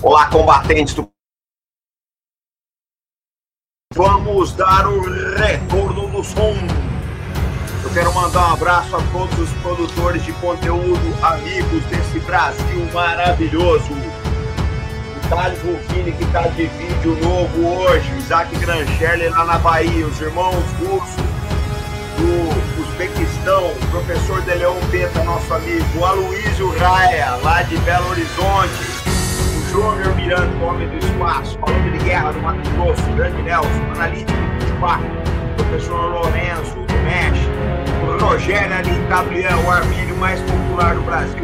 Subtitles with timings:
[0.00, 1.10] Olá, combatentes do.
[3.92, 5.00] Vamos dar o
[5.34, 6.54] retorno do som.
[7.82, 13.92] Eu quero mandar um abraço a todos os produtores de conteúdo, amigos desse Brasil maravilhoso.
[13.92, 20.06] O Thales Rufini, que está de vídeo novo hoje, o Isaac Grancherle lá na Bahia,
[20.06, 21.28] os irmãos russos
[22.18, 28.97] do Uzbequistão, o professor Deleon Peta, nosso amigo, o Aloysio Raia, lá de Belo Horizonte,
[29.70, 34.66] Júnior Miranda, homem do espaço, falando de guerra do Mato Grosso, grande Nelson, analítico do
[34.66, 35.06] 24,
[35.56, 41.42] professor Lourenço, do México, Rogério ali, Gabriel, o armênio mais popular do Brasil,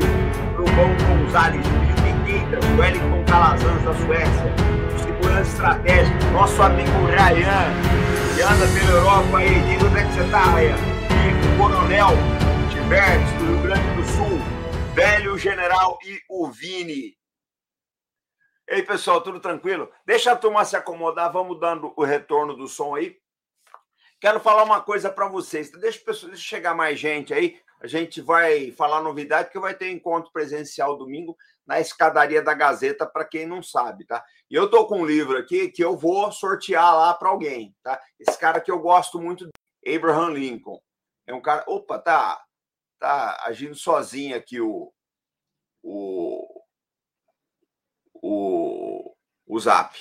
[0.56, 4.54] Rubão Gonzalez, Felipe o Wellington Calazans da Suécia,
[4.98, 10.24] segurança estratégico, nosso amigo Ryan, que anda pela Europa aí, diz onde é que você
[10.30, 10.76] tá, Ryan?
[11.10, 12.10] E o Coronel
[12.70, 14.40] Tibertes, do Rio Grande do Sul,
[14.94, 17.23] Velho General e o Vini.
[18.66, 19.92] Ei, pessoal, tudo tranquilo?
[20.06, 23.18] Deixa a turma se acomodar, vamos dando o retorno do som aí.
[24.18, 25.70] Quero falar uma coisa para vocês.
[25.70, 27.60] Deixa, deixa chegar mais gente aí.
[27.78, 33.06] A gente vai falar novidade, que vai ter encontro presencial domingo na escadaria da Gazeta,
[33.06, 34.24] para quem não sabe, tá?
[34.50, 38.00] E eu tô com um livro aqui que eu vou sortear lá para alguém, tá?
[38.18, 39.46] Esse cara que eu gosto muito,
[39.86, 40.80] Abraham Lincoln.
[41.26, 41.64] É um cara.
[41.66, 42.42] Opa, tá,
[42.98, 44.90] tá agindo sozinho aqui o,
[45.82, 46.53] o
[48.24, 49.14] o,
[49.46, 49.94] o Zap,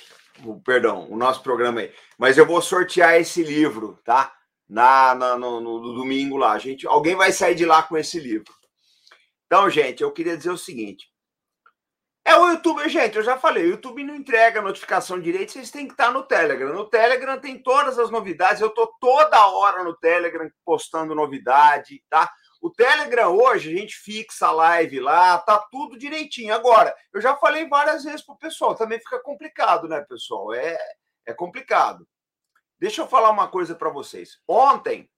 [0.46, 1.94] o, perdão, o nosso programa aí.
[2.18, 4.34] Mas eu vou sortear esse livro, tá?
[4.70, 6.58] Na, na no, no, domingo lá.
[6.58, 8.52] gente, alguém vai sair de lá com esse livro.
[9.46, 11.12] Então, gente, eu queria dizer o seguinte.
[12.26, 15.86] É o YouTube, gente, eu já falei, o YouTube não entrega notificação direito, vocês têm
[15.86, 16.74] que estar no Telegram.
[16.74, 22.32] No Telegram tem todas as novidades, eu tô toda hora no Telegram postando novidade, tá?
[22.64, 26.56] O Telegram hoje, a gente fixa a live lá, tá tudo direitinho.
[26.56, 30.54] Agora, eu já falei várias vezes pro pessoal, também fica complicado, né, pessoal?
[30.54, 30.78] É,
[31.26, 32.08] é complicado.
[32.80, 34.40] Deixa eu falar uma coisa para vocês.
[34.48, 35.12] Ontem,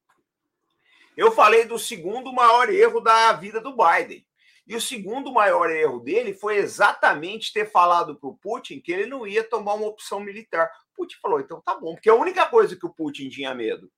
[1.16, 4.26] eu falei do segundo maior erro da vida do Biden.
[4.66, 9.06] E o segundo maior erro dele foi exatamente ter falado para o Putin que ele
[9.06, 10.68] não ia tomar uma opção militar.
[10.94, 13.88] O Putin falou, então tá bom, porque a única coisa que o Putin tinha medo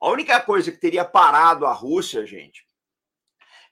[0.00, 2.66] a única coisa que teria parado a Rússia, gente,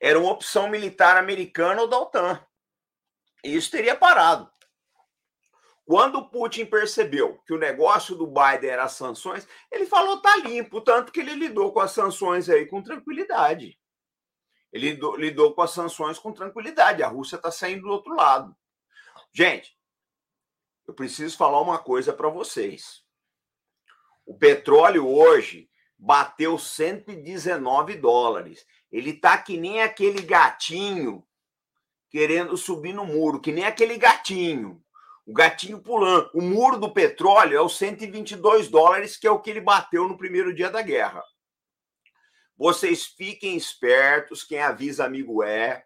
[0.00, 2.44] era uma opção militar americana ou da OTAN.
[3.44, 4.50] Isso teria parado.
[5.84, 10.80] Quando Putin percebeu que o negócio do Biden era as sanções, ele falou tá limpo,
[10.80, 13.78] tanto que ele lidou com as sanções aí com tranquilidade.
[14.72, 17.04] Ele lidou, lidou com as sanções com tranquilidade.
[17.04, 18.54] A Rússia está saindo do outro lado.
[19.32, 19.78] Gente,
[20.88, 23.04] eu preciso falar uma coisa para vocês.
[24.26, 28.66] O petróleo hoje bateu 119 dólares.
[28.90, 31.26] Ele tá que nem aquele gatinho
[32.10, 34.82] querendo subir no muro, que nem aquele gatinho.
[35.26, 36.30] O gatinho pulando.
[36.32, 40.16] O muro do petróleo é os 122 dólares, que é o que ele bateu no
[40.16, 41.22] primeiro dia da guerra.
[42.56, 45.84] Vocês fiquem espertos, quem avisa amigo é.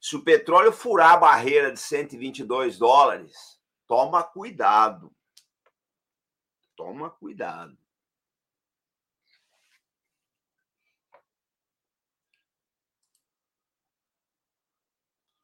[0.00, 5.12] Se o petróleo furar a barreira de 122 dólares, toma cuidado.
[6.74, 7.81] Toma cuidado.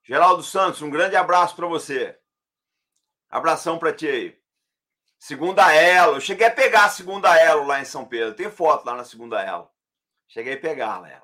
[0.08, 2.18] Geraldo Santos, um grande abraço para você.
[3.28, 4.38] Abração para ti aí.
[5.18, 6.16] Segunda Elo.
[6.16, 8.34] Eu cheguei a pegar a segunda Elo lá em São Pedro.
[8.34, 9.68] Tem foto lá na segunda Elo.
[10.26, 11.22] Cheguei a pegar ela.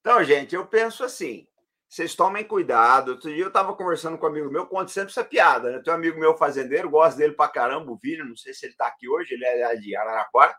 [0.00, 1.48] Então, gente, eu penso assim.
[1.88, 3.10] Vocês tomem cuidado.
[3.12, 5.72] Outro dia eu estava conversando com um amigo meu, conto sempre essa piada.
[5.72, 5.80] Né?
[5.82, 8.22] Tem um amigo meu fazendeiro, gosto dele pra caramba, o Vini.
[8.22, 10.56] Não sei se ele está aqui hoje, ele é de Araraquara.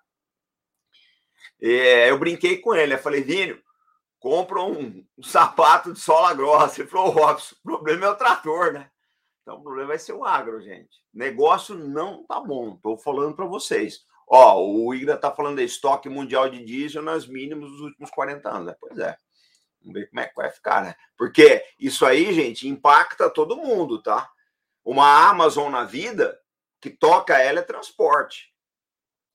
[1.62, 2.94] É, eu brinquei com ele.
[2.94, 3.62] Eu falei, Vini,
[4.19, 6.81] compra um, um sapato de sola grossa.
[6.81, 8.89] Ele falou, Robson, o problema é o trator, né?
[9.41, 11.01] Então o problema vai ser o agro, gente.
[11.13, 14.06] Negócio não tá bom, estou falando para vocês.
[14.27, 18.50] Ó, o Igra tá falando de estoque mundial de diesel nas mínimas dos últimos 40
[18.50, 18.67] anos.
[18.67, 18.75] Né?
[18.79, 19.16] Pois é.
[19.79, 20.95] Vamos ver como é que vai ficar, né?
[21.18, 24.30] Porque isso aí, gente, impacta todo mundo, tá?
[24.83, 26.38] Uma Amazon na vida,
[26.81, 28.53] que toca ela é transporte.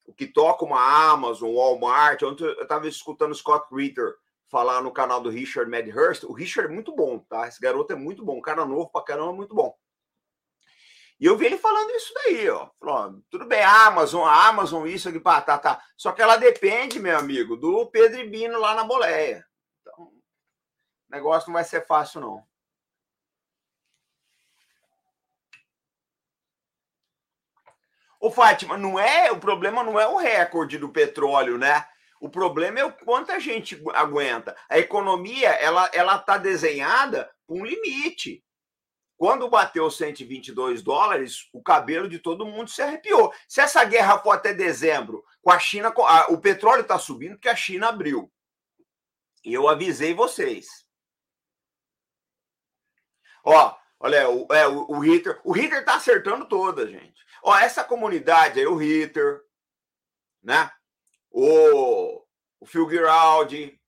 [0.05, 2.23] O que toca uma Amazon, Walmart.
[2.23, 4.15] Ontem eu estava escutando Scott Ritter
[4.53, 6.25] falar no canal do Richard Medhurst.
[6.25, 7.49] O Richard é muito bom, tá?
[7.49, 9.75] Esse garoto é muito bom, cara novo pra caramba, muito bom.
[11.19, 12.69] E eu vi ele falando isso daí, ó.
[13.31, 15.83] Tudo bem, a Amazon, a Amazon, isso aqui, pá, tá, tá.
[15.97, 19.43] Só que ela depende, meu amigo, do Pedro e Bino lá na boleia.
[19.81, 20.23] Então, o
[21.09, 22.47] negócio não vai ser fácil, não.
[28.21, 31.89] Ô, Fátima, não é, o problema não é o recorde do petróleo, né?
[32.23, 34.57] O problema é o quanto a gente aguenta.
[34.69, 38.45] A economia ela ela está desenhada com um limite.
[39.17, 43.33] quando bateu 122 dólares, o cabelo de todo mundo se arrepiou.
[43.49, 45.93] Se essa guerra for até dezembro, com a China,
[46.29, 48.33] o petróleo está subindo porque a China abriu.
[49.45, 50.87] E eu avisei vocês.
[53.45, 57.21] Ó, olha, o, é, o, o Hitter, o Hitter tá acertando toda, gente.
[57.43, 59.41] Ó, essa comunidade aí, o Hitter,
[60.43, 60.71] né?
[61.33, 62.23] O,
[62.61, 63.81] o Phil Giraldi,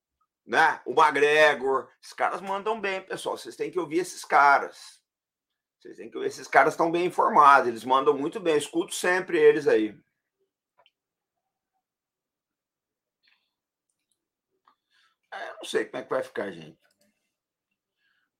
[0.46, 0.80] né?
[0.84, 3.36] O McGregor, esses caras mandam bem, pessoal.
[3.36, 5.02] Vocês têm que ouvir esses caras.
[5.78, 8.54] Vocês têm que ouvir, esses caras estão bem informados, eles mandam muito bem.
[8.54, 9.94] Eu escuto sempre eles aí.
[15.30, 16.78] É, eu não sei como é que vai ficar, gente.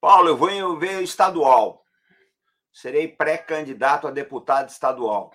[0.00, 1.84] Paulo, eu vou ver estadual.
[2.72, 5.34] Serei pré-candidato a deputado estadual.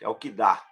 [0.00, 0.69] É o que dá.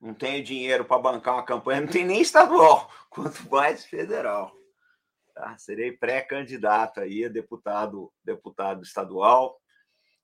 [0.00, 4.54] Não tenho dinheiro para bancar uma campanha, não tem nem estadual, quanto mais federal.
[5.34, 5.56] Tá?
[5.58, 9.60] Serei pré-candidato aí a deputado, deputado estadual.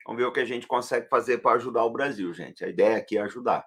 [0.07, 2.65] Vamos ver o que a gente consegue fazer para ajudar o Brasil, gente.
[2.65, 3.65] A ideia aqui é ajudar,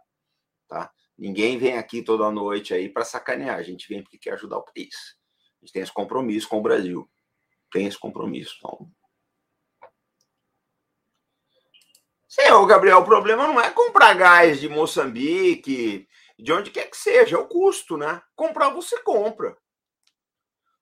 [0.67, 0.91] tá?
[1.17, 3.57] Ninguém vem aqui toda noite aí para sacanear.
[3.57, 4.95] A gente vem porque quer ajudar o país.
[5.61, 7.09] A gente tem esse compromisso com o Brasil.
[7.71, 8.55] Tem esse compromisso.
[8.57, 8.91] Então...
[12.35, 16.05] Senhor Gabriel, o problema não é comprar gás de Moçambique,
[16.37, 18.21] de onde quer que seja, é o custo, né?
[18.35, 19.57] Comprar você compra.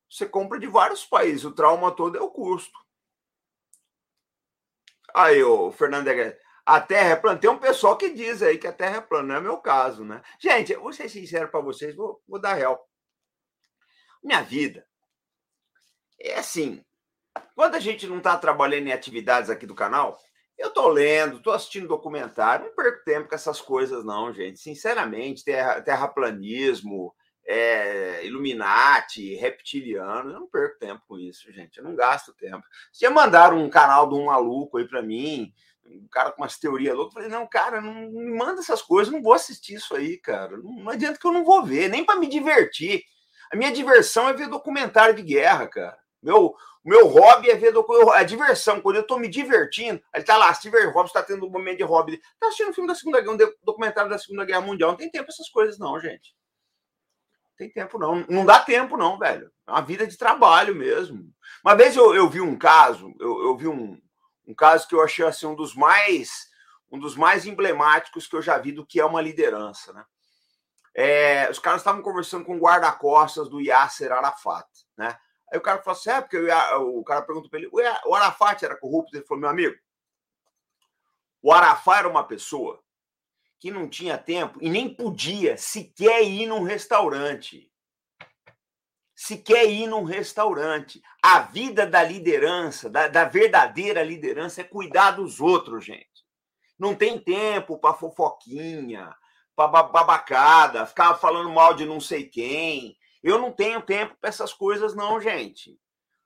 [0.09, 2.75] Você compra de vários países, o trauma todo é o custo.
[5.13, 6.09] Aí, o Fernando
[6.65, 7.39] a Terra é plana.
[7.39, 10.03] Tem um pessoal que diz aí que a Terra é plana, não é meu caso,
[10.03, 10.23] né?
[10.39, 12.83] Gente, vou ser sincero para vocês, vou, vou dar real.
[14.23, 14.87] Minha vida
[16.19, 16.83] é assim.
[17.53, 20.17] Quando a gente não está trabalhando em atividades aqui do canal,
[20.57, 24.59] eu estou lendo, estou assistindo documentário, não perco tempo com essas coisas, não, gente.
[24.59, 27.13] Sinceramente, terra, terraplanismo,
[27.45, 31.77] é, Illuminati, reptiliano, eu não perco tempo com isso, gente.
[31.77, 32.63] Eu não gasto tempo.
[32.91, 35.53] Se mandaram um canal de um maluco aí para mim,
[35.85, 37.15] um cara com umas teorias loucas.
[37.15, 40.57] Eu falei, não, cara, não, me manda essas coisas, não vou assistir isso aí, cara.
[40.57, 43.03] Não, não adianta que eu não vou ver, nem para me divertir.
[43.51, 45.97] A minha diversão é ver documentário de guerra, cara.
[46.21, 47.73] Meu, meu hobby é ver.
[48.13, 51.49] A diversão, quando eu tô me divertindo, ele tá lá, Steve Jobs tá tendo um
[51.49, 52.21] momento de hobby.
[52.39, 54.91] Tá assistindo um filme da Segunda Guerra, um documentário da Segunda Guerra Mundial.
[54.91, 56.35] Não tem tempo essas coisas, não, gente.
[57.49, 58.25] Não tem tempo, não.
[58.27, 59.51] Não dá tempo, não, velho.
[59.67, 61.33] É uma vida de trabalho mesmo.
[61.63, 63.97] Uma vez eu, eu vi um caso, eu, eu vi um,
[64.45, 66.51] um caso que eu achei assim, um dos mais
[66.93, 70.05] um dos mais emblemáticos que eu já vi do que é uma liderança, né?
[70.95, 75.17] É, os caras estavam conversando com o guarda-costas do Yasser Arafat, né?
[75.53, 78.75] Aí o cara falou assim: é, porque o cara perguntou para ele: o Arafat era
[78.75, 79.15] corrupto?
[79.15, 79.77] Ele falou: meu amigo,
[81.41, 82.83] o Arafat era uma pessoa
[83.59, 87.71] que não tinha tempo e nem podia sequer ir num restaurante
[89.15, 91.01] se quer ir num restaurante.
[91.21, 96.25] A vida da liderança, da, da verdadeira liderança, é cuidar dos outros, gente.
[96.77, 99.15] Não tem tempo para fofoquinha,
[99.55, 102.97] para babacada, ficar falando mal de não sei quem.
[103.23, 105.79] Eu não tenho tempo para essas coisas, não, gente.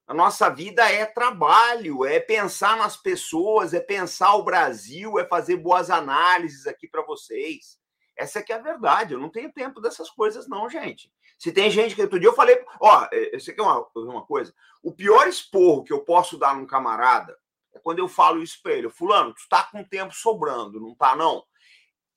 [0.07, 5.57] A nossa vida é trabalho, é pensar nas pessoas, é pensar o Brasil, é fazer
[5.57, 7.77] boas análises aqui para vocês.
[8.17, 9.13] Essa é que é a verdade.
[9.13, 11.11] Eu não tenho tempo dessas coisas, não, gente.
[11.38, 14.53] Se tem gente que outro dia eu falei, ó, você quer uma, uma coisa?
[14.81, 17.37] O pior esporro que eu posso dar num camarada
[17.75, 21.16] é quando eu falo isso para ele, fulano, tu tá com tempo sobrando, não tá
[21.16, 21.44] não?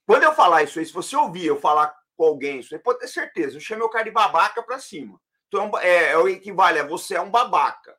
[0.06, 2.98] Quando eu falar isso aí, se você ouvir eu falar com alguém, isso aí pode
[2.98, 5.18] ter certeza, eu chamo o cara de babaca para cima.
[5.48, 7.96] Então é, é, o equivale a você é um babaca.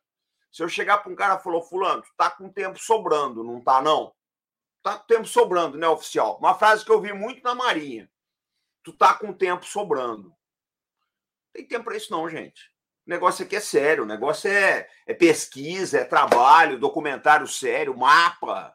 [0.52, 3.82] Se eu chegar para um cara e falar, fulano, tá com tempo sobrando, não tá
[3.82, 4.14] não?
[4.82, 6.38] Tá com tempo sobrando, né, oficial?
[6.38, 8.08] Uma frase que eu vi muito na Marinha.
[8.82, 10.34] Tu tá com tempo sobrando
[11.52, 12.70] tem tempo para isso, não, gente.
[13.06, 18.74] O negócio aqui é sério, o negócio é, é pesquisa, é trabalho, documentário sério, mapa.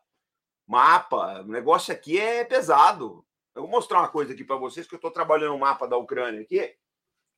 [0.67, 1.41] Mapa.
[1.41, 3.25] O negócio aqui é pesado.
[3.57, 5.87] Eu vou mostrar uma coisa aqui para vocês, que eu estou trabalhando o um mapa
[5.87, 6.59] da Ucrânia aqui.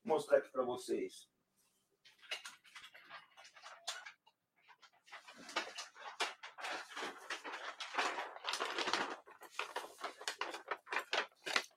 [0.04, 1.30] Vou mostrar aqui para vocês.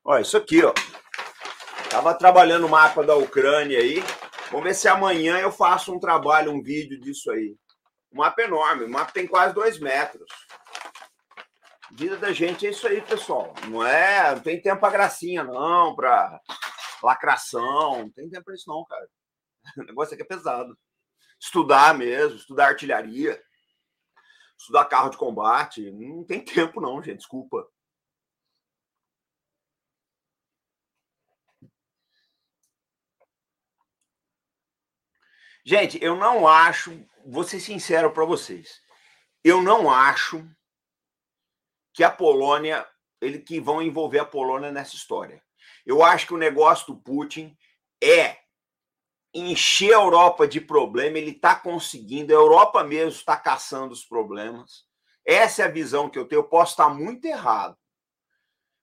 [0.04, 0.74] Olha, isso aqui, ó.
[1.88, 4.02] Tava trabalhando o mapa da Ucrânia aí.
[4.50, 7.56] Vamos ver se amanhã eu faço um trabalho, um vídeo disso aí.
[8.10, 10.28] O mapa é enorme, o mapa tem quase dois metros.
[11.94, 13.52] Vida da gente é isso aí, pessoal.
[13.68, 16.40] Não é, não tem tempo para gracinha, não, para
[17.02, 17.98] lacração.
[17.98, 19.08] Não tem tempo para isso, não, cara.
[19.76, 20.76] O negócio aqui é pesado.
[21.38, 23.40] Estudar mesmo, estudar artilharia,
[24.58, 25.90] estudar carro de combate.
[25.90, 27.18] Não tem tempo, não, gente.
[27.18, 27.68] Desculpa.
[35.64, 38.80] Gente, eu não acho, vou ser sincero para vocês,
[39.44, 40.44] eu não acho
[41.92, 42.86] que a Polônia,
[43.20, 45.42] ele que vão envolver a Polônia nessa história.
[45.84, 47.56] Eu acho que o negócio do Putin
[48.02, 48.38] é
[49.34, 54.84] encher a Europa de problema, ele está conseguindo, a Europa mesmo está caçando os problemas.
[55.24, 56.40] Essa é a visão que eu tenho.
[56.40, 57.76] Eu posso estar muito errado,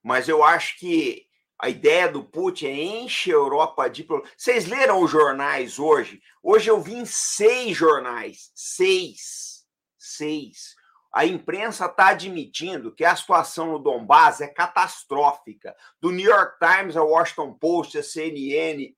[0.04, 1.28] mas eu acho que
[1.62, 4.34] a ideia do Putin é encher a Europa de problemas.
[4.38, 6.22] Vocês leram os jornais hoje?
[6.42, 8.50] Hoje eu vi em seis jornais.
[8.56, 9.66] Seis.
[9.98, 10.74] Seis.
[11.12, 15.76] A imprensa está admitindo que a situação no Donbass é catastrófica.
[16.00, 18.96] Do New York Times ao Washington Post, a CNN,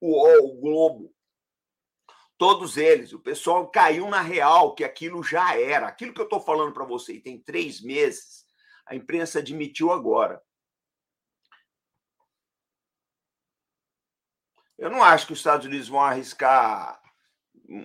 [0.00, 1.12] o o Globo.
[2.38, 3.12] Todos eles.
[3.12, 5.88] O pessoal caiu na real que aquilo já era.
[5.88, 8.46] Aquilo que eu estou falando para você tem três meses,
[8.86, 10.40] a imprensa admitiu agora.
[14.78, 17.01] Eu não acho que os Estados Unidos vão arriscar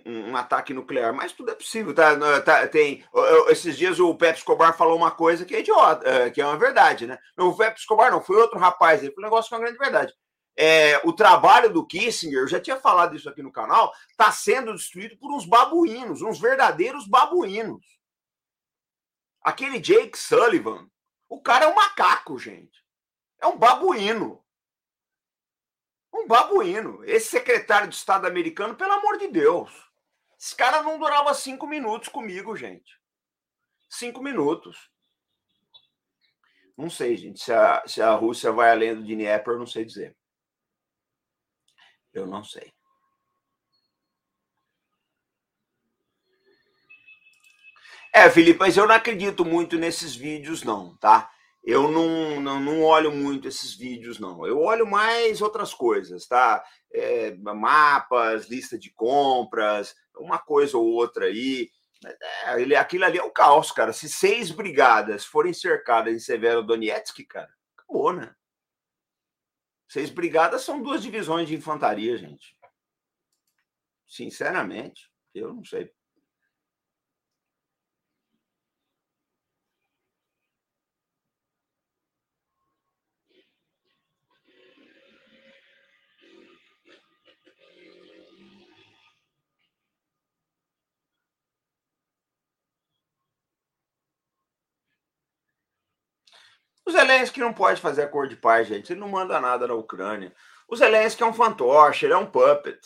[0.05, 1.93] um, ataque nuclear, mas tudo é possível.
[1.93, 3.03] Tá, tá, tem,
[3.49, 6.57] esses dias o Pepe Escobar falou uma coisa que é idiota, é, que é uma
[6.57, 7.17] verdade, né?
[7.37, 9.79] O Pepe Escobar não, foi outro rapaz, ele foi um negócio que é uma grande
[9.79, 10.13] verdade
[10.57, 14.73] é, o trabalho do Kissinger, eu já tinha falado isso aqui no canal, está sendo
[14.73, 17.85] destruído por uns babuínos, uns verdadeiros babuínos.
[19.39, 20.89] Aquele Jake Sullivan,
[21.29, 22.83] o cara é um macaco, gente.
[23.39, 24.43] É um babuíno.
[26.13, 27.03] Um babuíno.
[27.05, 29.71] Esse secretário de Estado americano, pelo amor de Deus.
[30.39, 32.99] Esse cara não durava cinco minutos comigo, gente.
[33.89, 34.91] Cinco minutos.
[36.77, 37.43] Não sei, gente.
[37.43, 40.15] Se a, se a Rússia vai além do Dnieper, eu não sei dizer.
[42.13, 42.71] Eu não sei.
[48.13, 51.31] É, Felipe, mas eu não acredito muito nesses vídeos, não, tá?
[51.67, 54.47] Eu não, não, não olho muito esses vídeos, não.
[54.47, 56.63] Eu olho mais outras coisas, tá?
[56.93, 61.69] É, mapas, lista de compras, uma coisa ou outra aí.
[62.45, 63.91] É, aquilo ali é o caos, cara.
[63.91, 68.33] Se seis brigadas forem cercadas em Severo Donetsk, cara, acabou, né?
[69.89, 72.55] Seis brigadas são duas divisões de infantaria, gente.
[74.07, 75.93] Sinceramente, eu não sei.
[96.87, 98.93] O Zelensky não pode fazer acordo de paz, gente.
[98.93, 100.33] Ele não manda nada na Ucrânia.
[100.69, 102.79] O Zelensky é um fantoche, ele é um puppet.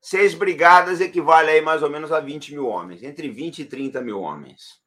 [0.00, 4.00] Seis brigadas equivale aí mais ou menos a 20 mil homens, entre 20 e 30
[4.00, 4.80] mil homens.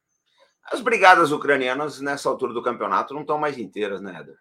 [0.64, 4.36] As brigadas ucranianas, nessa altura do campeonato, não estão mais inteiras, né, Eder?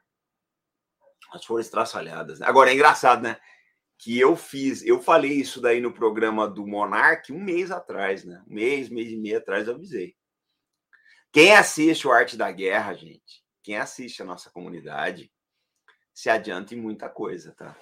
[1.29, 2.39] Elas foram estraçalhadas.
[2.39, 2.47] Né?
[2.47, 3.37] Agora, é engraçado, né?
[3.99, 8.43] Que eu fiz, eu falei isso daí no programa do Monark um mês atrás, né?
[8.49, 10.15] Um mês, mês e meio atrás eu avisei.
[11.35, 15.29] Quem assiste o Arte da Guerra, gente, quem assiste a nossa comunidade,
[16.13, 17.77] se adianta em muita coisa, tá?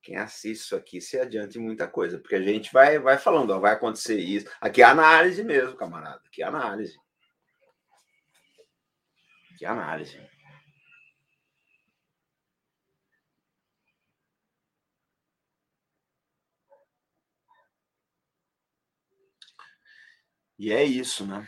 [0.00, 3.50] Quem assiste isso aqui se adianta em muita coisa, porque a gente vai, vai falando,
[3.50, 4.50] ó, vai acontecer isso.
[4.62, 6.22] Aqui é análise mesmo, camarada.
[6.24, 6.98] Aqui é análise.
[9.52, 10.18] Aqui é análise.
[20.58, 21.46] E é isso, né?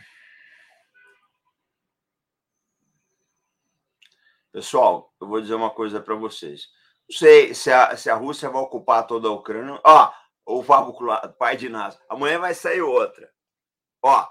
[4.57, 6.67] Pessoal, eu vou dizer uma coisa para vocês.
[7.07, 9.79] Não sei se a, se a Rússia vai ocupar toda a Ucrânia.
[9.85, 10.11] Ó,
[10.47, 10.95] o Fábio
[11.37, 12.01] pai de Nasa.
[12.09, 13.31] Amanhã vai sair outra.
[14.01, 14.27] Ó,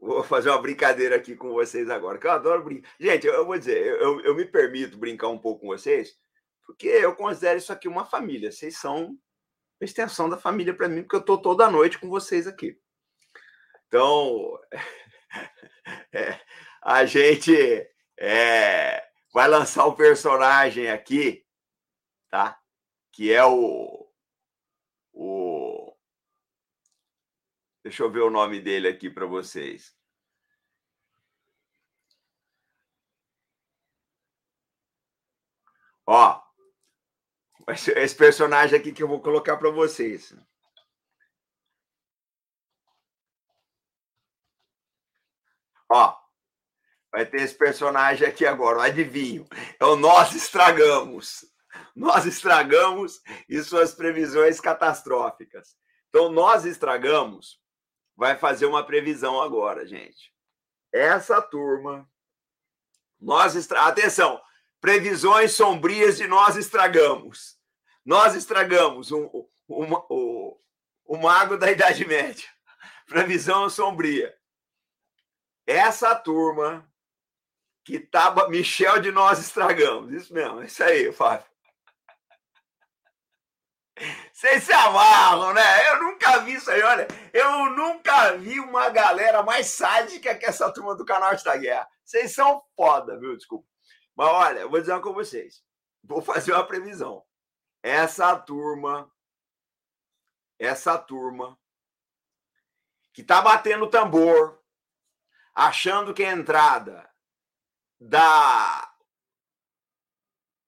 [0.00, 2.88] vou fazer uma brincadeira aqui com vocês agora, que eu adoro brincar.
[2.98, 6.16] Gente, eu vou dizer, eu, eu me permito brincar um pouco com vocês,
[6.64, 8.50] porque eu considero isso aqui uma família.
[8.50, 9.18] Vocês são
[9.82, 12.80] a extensão da família para mim, porque eu estou toda noite com vocês aqui.
[13.86, 14.58] Então,
[16.10, 16.40] é,
[16.80, 21.46] a gente é, vai lançar um personagem aqui,
[22.30, 22.60] tá?
[23.12, 24.10] Que é o,
[25.12, 25.96] o.
[27.82, 29.96] Deixa eu ver o nome dele aqui para vocês.
[36.06, 36.40] Ó,
[37.68, 40.34] esse personagem aqui que eu vou colocar para vocês.
[45.88, 46.25] Ó,
[47.16, 49.46] Vai ter esse personagem aqui agora, o adivinho.
[49.80, 51.46] É o Nós Estragamos.
[51.94, 55.74] Nós estragamos e suas previsões catastróficas.
[56.10, 57.58] Então, nós estragamos
[58.14, 60.30] vai fazer uma previsão agora, gente.
[60.92, 62.06] Essa turma.
[63.18, 63.86] Nós estra...
[63.86, 64.38] Atenção!
[64.78, 67.56] Previsões sombrias de nós estragamos.
[68.04, 72.46] Nós estragamos um, uma, o mago da Idade Média.
[73.06, 74.36] Previsão sombria.
[75.66, 76.86] Essa turma
[77.86, 80.12] que tava Michel de nós estragamos.
[80.12, 81.46] Isso mesmo, é isso aí, Fábio.
[84.32, 85.90] Vocês se amarram, né?
[85.90, 87.06] Eu nunca vi isso aí, olha.
[87.32, 91.88] Eu nunca vi uma galera mais sádica que essa turma do canal da Guerra.
[92.04, 93.36] Vocês são foda, viu?
[93.36, 93.68] Desculpa.
[94.16, 95.62] Mas olha, eu vou dizer uma com vocês.
[96.02, 97.24] Vou fazer uma previsão.
[97.84, 99.08] Essa turma,
[100.58, 101.56] essa turma
[103.12, 104.60] que tá batendo tambor,
[105.54, 107.08] achando que a entrada
[108.00, 108.90] da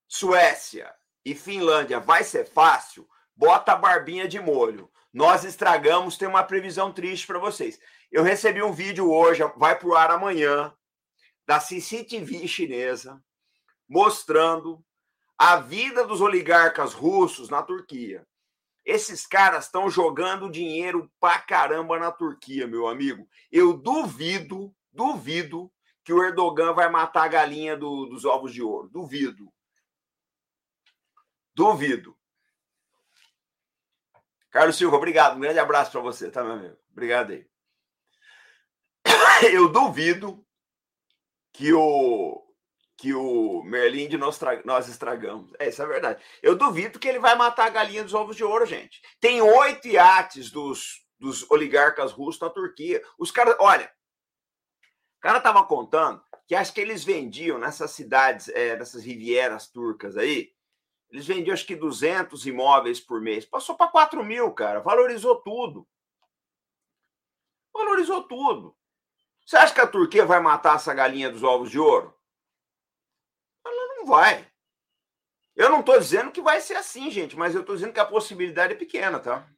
[0.06, 0.94] Suécia
[1.24, 4.90] e Finlândia vai ser fácil, bota a barbinha de molho.
[5.12, 7.78] Nós estragamos, tem uma previsão triste para vocês.
[8.10, 10.72] Eu recebi um vídeo hoje, vai pro ar amanhã,
[11.46, 13.22] da CCTV chinesa,
[13.88, 14.84] mostrando
[15.36, 18.26] a vida dos oligarcas russos na Turquia.
[18.84, 23.28] Esses caras estão jogando dinheiro pra caramba na Turquia, meu amigo.
[23.52, 25.70] Eu duvido, duvido
[26.08, 28.88] que o Erdogan vai matar a galinha do, dos ovos de ouro.
[28.88, 29.52] Duvido.
[31.54, 32.16] Duvido.
[34.50, 35.36] Carlos Silva, obrigado.
[35.36, 36.78] Um grande abraço para você, tá, meu amigo?
[36.90, 37.46] Obrigado aí.
[39.52, 40.42] Eu duvido
[41.52, 42.42] que o
[42.96, 45.52] que o Merlin de nós, nós estragamos.
[45.58, 46.24] É, isso é verdade.
[46.42, 49.02] Eu duvido que ele vai matar a galinha dos ovos de ouro, gente.
[49.20, 53.02] Tem oito iates dos, dos oligarcas russos na Turquia.
[53.18, 53.92] Os caras, olha,
[55.18, 60.16] o cara tava contando que acho que eles vendiam nessas cidades, é, nessas rivieras turcas
[60.16, 60.50] aí,
[61.10, 63.44] eles vendiam acho que 200 imóveis por mês.
[63.44, 64.80] Passou para 4 mil, cara.
[64.80, 65.86] Valorizou tudo.
[67.72, 68.76] Valorizou tudo.
[69.44, 72.14] Você acha que a Turquia vai matar essa galinha dos ovos de ouro?
[73.64, 74.46] Ela não vai.
[75.56, 78.06] Eu não estou dizendo que vai ser assim, gente, mas eu estou dizendo que a
[78.06, 79.48] possibilidade é pequena, tá?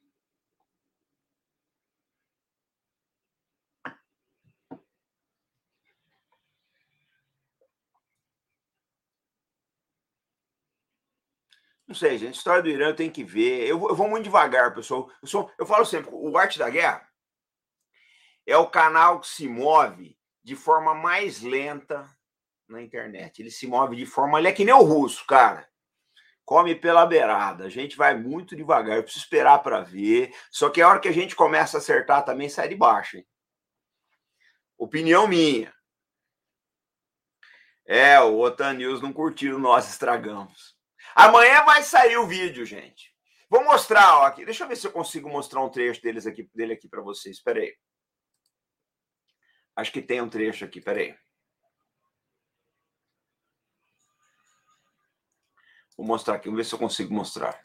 [11.91, 12.37] Não sei, gente.
[12.37, 13.67] História do Irã tenho que ver.
[13.67, 15.11] Eu, eu vou muito devagar, pessoal.
[15.21, 17.05] Eu, sou, eu falo sempre, o Arte da Guerra
[18.47, 22.09] é o canal que se move de forma mais lenta
[22.69, 23.43] na internet.
[23.43, 24.39] Ele se move de forma.
[24.39, 25.69] Ele é que nem o russo, cara.
[26.45, 27.65] Come pela beirada.
[27.65, 28.97] A gente vai muito devagar.
[28.97, 30.33] Eu preciso esperar para ver.
[30.49, 33.17] Só que a hora que a gente começa a acertar também sai de baixo.
[33.17, 33.26] Hein?
[34.79, 35.75] Opinião minha.
[37.85, 40.79] É, o Otan News não curtiu, nós estragamos.
[41.14, 43.14] Amanhã vai sair o vídeo, gente.
[43.49, 44.44] Vou mostrar, ó, aqui.
[44.44, 47.36] Deixa eu ver se eu consigo mostrar um trecho deles aqui, dele aqui para vocês.
[47.36, 47.76] Espera aí.
[49.75, 51.16] Acho que tem um trecho aqui, espera aí.
[55.96, 57.60] Vou mostrar aqui, vamos ver se eu consigo mostrar.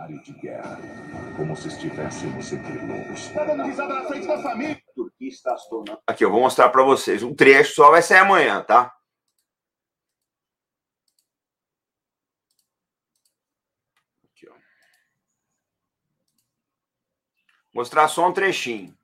[0.00, 0.78] área de guerra,
[1.36, 3.28] como se estivéssemos entre lobos.
[3.28, 4.79] Tá dando risada na frente da família.
[5.20, 6.02] Turquia está se tornando.
[6.06, 7.22] Aqui, eu vou mostrar para vocês.
[7.22, 8.94] Um trecho só vai sair amanhã, tá?
[14.24, 14.54] Aqui, ó.
[17.74, 18.98] Mostrar só um trechinho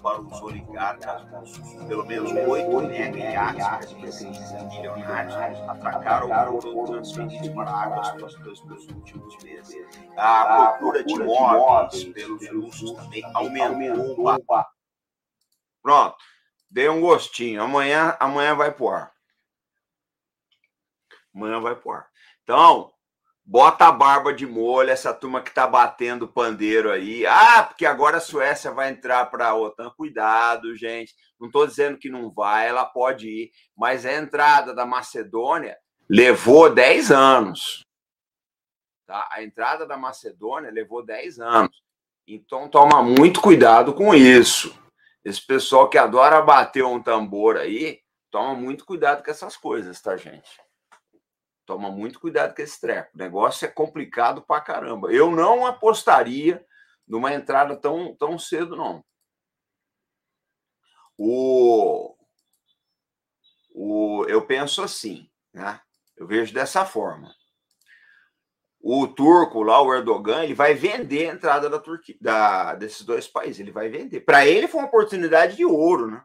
[0.00, 1.74] para os oligarcas russos.
[1.86, 3.92] Pelo menos oito mega-iates
[4.70, 9.76] milionários atracaram o porto transferidos para águas próximas nos últimos meses.
[10.16, 14.38] A procura de imóveis pelos russos também aumentou.
[15.82, 16.16] Pronto,
[16.70, 17.62] dei um gostinho.
[17.62, 19.12] Amanhã, amanhã vai pro ar.
[21.34, 22.08] Amanhã vai pro ar.
[22.42, 22.92] Então,
[23.50, 27.26] Bota a barba de molho, essa turma que tá batendo pandeiro aí.
[27.26, 29.90] Ah, porque agora a Suécia vai entrar para a OTAN.
[29.96, 31.16] Cuidado, gente.
[31.36, 33.50] Não estou dizendo que não vai, ela pode ir.
[33.76, 35.76] Mas a entrada da Macedônia
[36.08, 37.84] levou 10 anos.
[39.04, 39.28] Tá?
[39.32, 41.82] A entrada da Macedônia levou 10 anos.
[42.28, 44.72] Então toma muito cuidado com isso.
[45.24, 47.98] Esse pessoal que adora bater um tambor aí,
[48.30, 50.48] toma muito cuidado com essas coisas, tá, gente?
[51.70, 53.12] Toma muito cuidado com esse treco.
[53.14, 55.12] O negócio é complicado pra caramba.
[55.12, 56.66] Eu não apostaria
[57.06, 59.04] numa entrada tão, tão cedo, não.
[61.16, 62.16] O,
[63.72, 65.80] o, eu penso assim, né?
[66.16, 67.32] Eu vejo dessa forma.
[68.80, 73.28] O turco lá, o Erdogan, ele vai vender a entrada da Turquia, da, desses dois
[73.28, 73.60] países.
[73.60, 74.22] Ele vai vender.
[74.22, 76.24] Para ele foi uma oportunidade de ouro, né?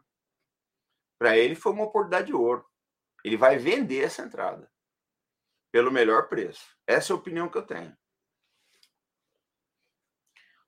[1.16, 2.66] Para ele foi uma oportunidade de ouro.
[3.24, 4.68] Ele vai vender essa entrada
[5.76, 6.64] pelo melhor preço.
[6.86, 7.90] Essa é a opinião que eu tenho.
[7.90, 7.96] Não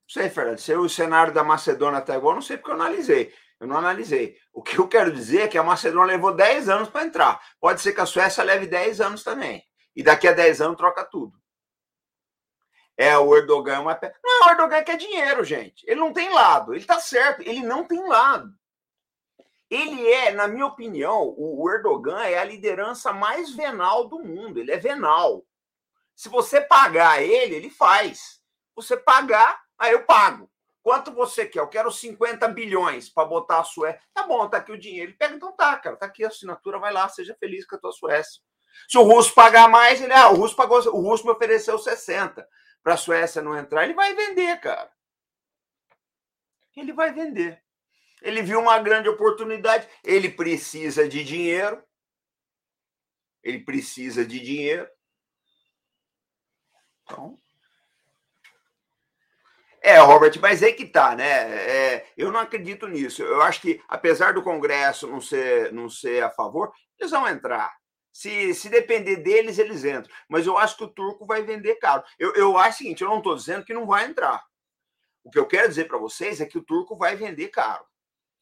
[0.07, 3.33] sei, Fernando, se o cenário da Macedônia até agora, não sei porque eu analisei.
[3.59, 4.37] Eu não analisei.
[4.53, 7.40] O que eu quero dizer é que a Macedônia levou 10 anos para entrar.
[7.59, 9.64] Pode ser que a Suécia leve 10 anos também.
[9.97, 11.40] E daqui a 10 anos troca tudo.
[12.94, 13.99] É, o Erdogan é uma.
[14.23, 15.87] Não, o Erdogan quer dinheiro, gente.
[15.88, 16.75] Ele não tem lado.
[16.75, 17.40] Ele tá certo.
[17.40, 18.53] Ele não tem lado.
[19.71, 24.59] Ele é, na minha opinião, o Erdogan é a liderança mais venal do mundo.
[24.59, 25.45] Ele é venal.
[26.15, 28.41] Se você pagar ele, ele faz.
[28.75, 30.51] Você pagar, aí eu pago.
[30.83, 31.61] Quanto você quer?
[31.61, 34.01] Eu quero 50 bilhões para botar a Suécia.
[34.15, 35.11] Tá bom, tá aqui o dinheiro.
[35.11, 35.97] Ele pega, então tá, cara.
[35.97, 38.41] Tá aqui a assinatura, vai lá, seja feliz com a tua Suécia.
[38.89, 42.49] Se o russo pagar mais, ele, ah, o russo pagou, o russo me ofereceu 60
[42.83, 44.91] para a Suécia não entrar, ele vai vender, cara.
[46.77, 47.63] Ele vai vender.
[48.23, 51.83] Ele viu uma grande oportunidade, ele precisa de dinheiro.
[53.43, 54.89] Ele precisa de dinheiro.
[57.03, 57.39] Então.
[59.81, 61.25] É, Robert, mas aí que tá, né?
[61.25, 63.23] É, eu não acredito nisso.
[63.23, 67.73] Eu acho que, apesar do Congresso não ser, não ser a favor, eles vão entrar.
[68.13, 70.13] Se, se depender deles, eles entram.
[70.29, 72.03] Mas eu acho que o turco vai vender caro.
[72.19, 74.45] Eu, eu acho o seguinte: eu não estou dizendo que não vai entrar.
[75.23, 77.87] O que eu quero dizer para vocês é que o turco vai vender caro.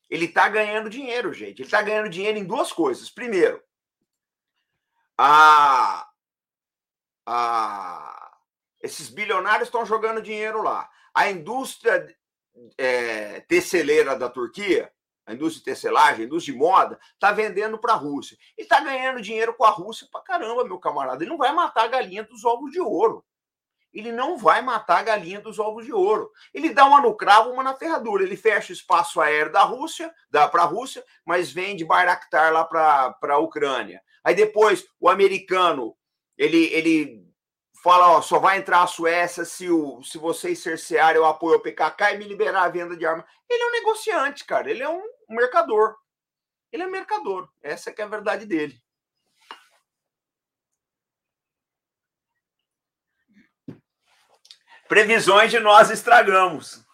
[0.08, 1.60] Ele está ganhando dinheiro, gente.
[1.60, 3.10] Ele está ganhando dinheiro em duas coisas.
[3.10, 3.62] Primeiro,
[5.18, 6.08] a,
[7.26, 8.38] a,
[8.82, 10.88] esses bilionários estão jogando dinheiro lá.
[11.14, 12.14] A indústria
[12.78, 14.92] é, teceleira da Turquia
[15.26, 18.38] a indústria de tecelagem, a indústria de moda, está vendendo para a Rússia.
[18.56, 21.22] E está ganhando dinheiro com a Rússia para caramba, meu camarada.
[21.22, 23.24] Ele não vai matar a galinha dos ovos de ouro.
[23.96, 26.30] Ele não vai matar a galinha dos ovos de ouro.
[26.52, 28.22] Ele dá uma no cravo, uma na ferradura.
[28.22, 32.64] Ele fecha o espaço aéreo da Rússia, dá para a Rússia, mas vende Bayraktar lá
[32.64, 34.02] para a Ucrânia.
[34.22, 35.96] Aí depois o americano
[36.36, 37.26] ele, ele
[37.82, 41.60] fala, ó, só vai entrar a Suécia se, o, se vocês cercearem o apoio ao
[41.60, 43.24] PKK e me liberar a venda de armas.
[43.48, 44.70] Ele é um negociante, cara.
[44.70, 45.96] Ele é um mercador.
[46.70, 47.48] Ele é um mercador.
[47.62, 48.78] Essa é que é a verdade dele.
[54.88, 56.84] Previsões de nós estragamos.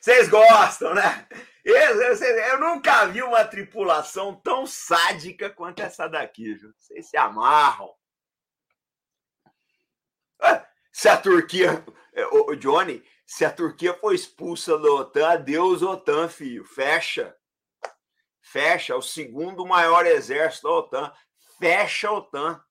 [0.00, 1.26] Vocês gostam, né?
[1.64, 6.72] Eu, eu, eu, nunca vi uma tripulação tão sádica quanto essa daqui, viu?
[6.78, 7.92] Vocês se amarram.
[10.92, 16.28] Se a Turquia, é, o Johnny, se a Turquia for expulsa da OTAN, adeus OTAN,
[16.28, 16.64] filho.
[16.64, 17.36] Fecha.
[18.40, 18.96] Fecha.
[18.96, 21.12] O segundo maior exército da OTAN.
[21.58, 22.64] Fecha a OTAN.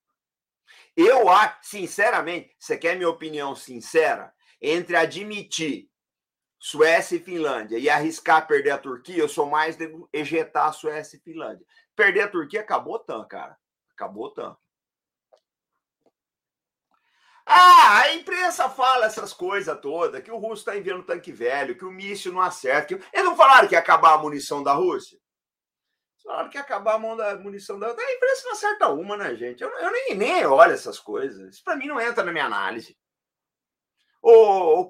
[0.95, 4.33] Eu acho, sinceramente, você quer minha opinião sincera?
[4.61, 5.89] Entre admitir
[6.57, 11.17] Suécia e Finlândia e arriscar perder a Turquia, eu sou mais de ejetar a Suécia
[11.17, 11.65] e Finlândia.
[11.95, 13.57] Perder a Turquia, acabou o TAN, cara.
[13.91, 14.57] Acabou o TAN.
[17.45, 21.85] Ah, a imprensa fala essas coisas todas, que o russo está enviando tanque velho, que
[21.85, 22.97] o míssil não acerta.
[22.97, 23.05] Que...
[23.13, 25.19] Eles não falaram que ia acabar a munição da Rússia?
[26.25, 29.61] Eles falaram que acabar a munição da A imprensa não acerta uma, né, gente?
[29.61, 31.53] Eu, eu nem, nem olho essas coisas.
[31.53, 32.97] Isso para mim não entra na minha análise.
[34.21, 34.87] Ô, ô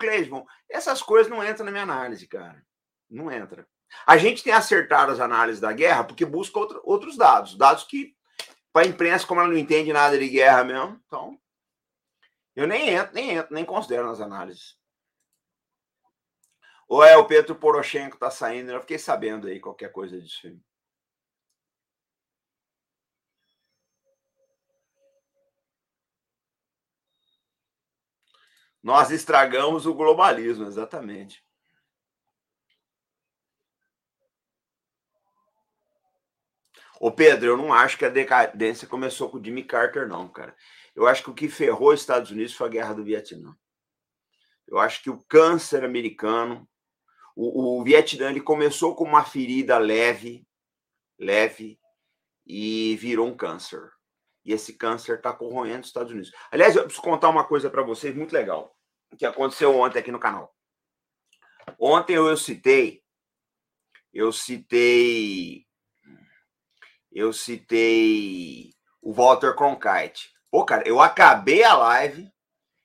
[0.69, 2.65] essas coisas não entram na minha análise, cara.
[3.09, 3.67] Não entra.
[4.07, 7.57] A gente tem acertado as análises da guerra porque busca outro, outros dados.
[7.57, 8.15] Dados que,
[8.71, 11.37] para a imprensa, como ela não entende nada de guerra mesmo, então
[12.55, 14.77] eu nem entro, nem entro, nem considero nas análises.
[16.87, 20.47] Ou é o Pedro Poroshenko tá saindo, eu fiquei sabendo aí qualquer coisa disso.
[28.85, 31.43] Nós estragamos o globalismo, exatamente.
[36.99, 40.55] Ô Pedro, eu não acho que a decadência começou com o Jimmy Carter, não, cara.
[40.95, 43.57] Eu acho que o que ferrou os Estados Unidos foi a guerra do Vietnã.
[44.67, 46.69] Eu acho que o câncer americano,
[47.35, 50.47] o, o Vietnã, ele começou com uma ferida leve,
[51.17, 51.79] leve,
[52.45, 53.95] e virou um câncer.
[54.45, 56.31] E esse câncer está corroendo os Estados Unidos.
[56.51, 58.74] Aliás, eu preciso contar uma coisa para vocês muito legal,
[59.17, 60.53] que aconteceu ontem aqui no canal.
[61.79, 63.03] Ontem eu citei,
[64.13, 65.65] eu citei,
[67.11, 70.33] eu citei o Walter Cronkite.
[70.51, 72.31] Pô, cara, eu acabei a live,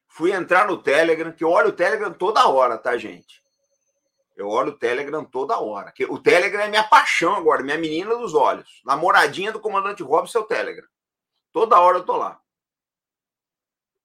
[0.08, 3.40] fui entrar no Telegram, que eu olho o Telegram toda hora, tá, gente?
[4.40, 5.92] Eu olho o Telegram toda hora.
[5.92, 8.80] Que o Telegram é minha paixão agora, minha menina dos olhos.
[8.86, 10.88] Namoradinha do comandante Robson é o Telegram.
[11.52, 12.40] Toda hora eu tô lá.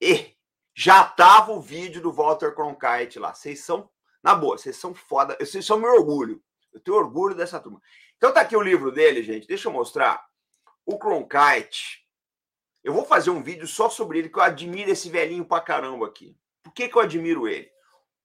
[0.01, 0.34] E
[0.75, 3.33] já tava o vídeo do Walter Cronkite lá.
[3.33, 3.89] Vocês são,
[4.21, 5.37] na boa, vocês são foda.
[5.39, 6.43] Vocês são meu orgulho.
[6.73, 7.81] Eu tenho orgulho dessa turma.
[8.17, 9.47] Então tá aqui o livro dele, gente.
[9.47, 10.21] Deixa eu mostrar.
[10.85, 12.05] O Cronkite,
[12.83, 16.05] eu vou fazer um vídeo só sobre ele, que eu admiro esse velhinho pra caramba
[16.07, 16.37] aqui.
[16.61, 17.71] Por que, que eu admiro ele?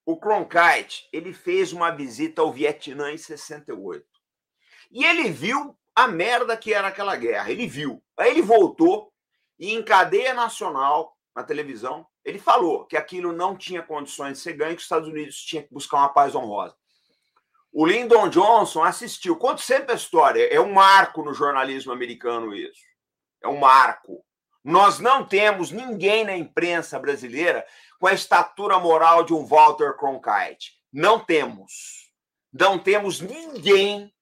[0.04, 4.04] O Cronkite, ele fez uma visita ao Vietnã em 68.
[4.90, 7.48] E ele viu a merda que era aquela guerra.
[7.50, 8.02] Ele viu.
[8.16, 9.12] Aí ele voltou
[9.56, 14.52] e em cadeia nacional, na televisão, ele falou que aquilo não tinha condições de ser
[14.52, 16.76] ganho, que os Estados Unidos tinha que buscar uma paz honrosa.
[17.72, 19.36] O Lyndon Johnson assistiu.
[19.36, 20.42] Conto sempre a história.
[20.52, 22.82] É um marco no jornalismo americano isso.
[23.42, 24.24] É um marco.
[24.62, 27.64] Nós não temos ninguém na imprensa brasileira
[27.98, 30.72] com a estatura moral de um Walter Cronkite.
[30.92, 32.12] Não temos.
[32.52, 34.12] Não temos ninguém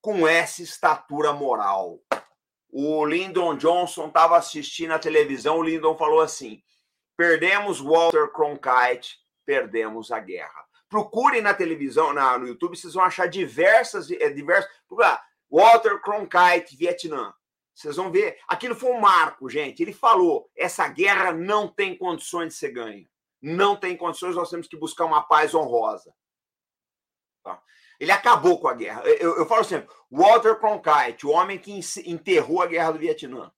[0.00, 1.98] com essa estatura moral.
[2.70, 6.62] O Lyndon Johnson estava assistindo a televisão, o Lyndon falou assim:
[7.18, 10.64] perdemos Walter Cronkite, perdemos a guerra.
[10.88, 14.70] Procurem na televisão, na, no YouTube, vocês vão achar diversas, é, diversas.
[15.50, 17.34] Walter Cronkite, Vietnã.
[17.74, 18.38] Vocês vão ver.
[18.46, 19.82] Aquilo foi um marco, gente.
[19.82, 23.10] Ele falou: essa guerra não tem condições de ser ganha.
[23.42, 26.14] Não tem condições, nós temos que buscar uma paz honrosa.
[27.42, 27.60] Tá?
[28.00, 29.02] Ele acabou com a guerra.
[29.04, 33.52] Eu, eu falo sempre: Walter Cronkite, o homem que enterrou a guerra do Vietnã.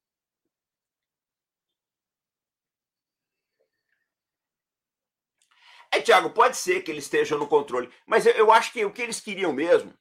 [5.92, 8.92] É, Tiago, pode ser que ele esteja no controle, mas eu, eu acho que o
[8.92, 9.92] que eles queriam mesmo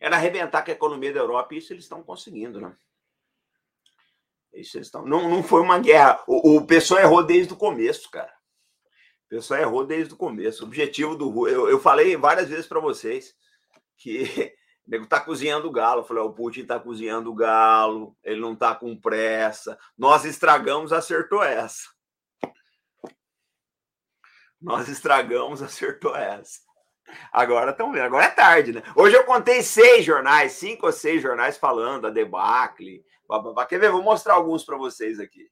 [0.00, 2.74] era arrebentar com a economia da Europa, e isso eles estão conseguindo, né?
[4.52, 5.04] Isso eles estão.
[5.06, 6.22] Não, não foi uma guerra.
[6.26, 8.32] O, o pessoal errou desde o começo, cara.
[9.26, 10.62] O pessoal errou desde o começo.
[10.62, 11.48] O objetivo do.
[11.48, 13.34] Eu, eu falei várias vezes para vocês
[13.96, 14.24] que
[14.86, 16.00] o nego tá cozinhando o galo.
[16.00, 19.78] Eu falei, o Putin tá cozinhando o galo, ele não tá com pressa.
[19.96, 21.88] Nós estragamos, acertou essa.
[24.62, 26.60] Nós estragamos, acertou essa.
[27.32, 28.82] Agora estão vendo, agora é tarde, né?
[28.96, 33.04] Hoje eu contei seis jornais, cinco ou seis jornais falando a debacle.
[33.26, 33.66] Bababá.
[33.66, 33.90] Quer ver?
[33.90, 35.50] Vou mostrar alguns para vocês aqui.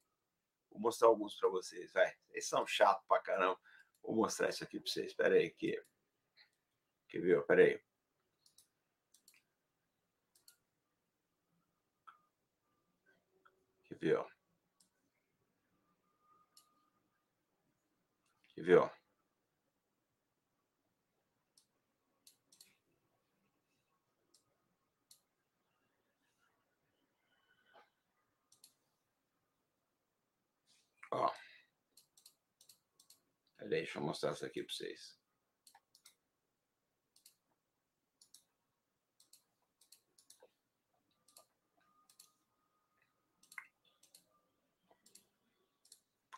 [0.71, 2.11] Vou mostrar alguns para vocês, vai.
[2.31, 3.59] Eles são chatos pra caramba.
[4.03, 5.07] Vou mostrar isso aqui para vocês.
[5.09, 5.83] Espera aí, que...
[7.09, 7.41] Quer ver?
[7.41, 7.81] Espera aí.
[13.89, 14.25] Quer ver.
[18.55, 19.00] Quer ver,
[31.11, 31.27] ó.
[31.27, 31.33] Ó.
[33.69, 35.19] Deixa eu mostrar isso aqui para vocês.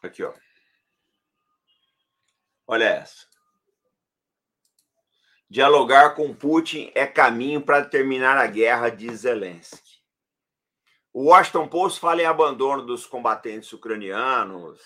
[0.02, 0.34] Aqui, ó.
[2.66, 3.26] Olha essa.
[5.48, 9.91] Dialogar com Putin é caminho para terminar a guerra, diz Zelensky.
[11.14, 14.80] O Washington Post fala em abandono dos combatentes ucranianos.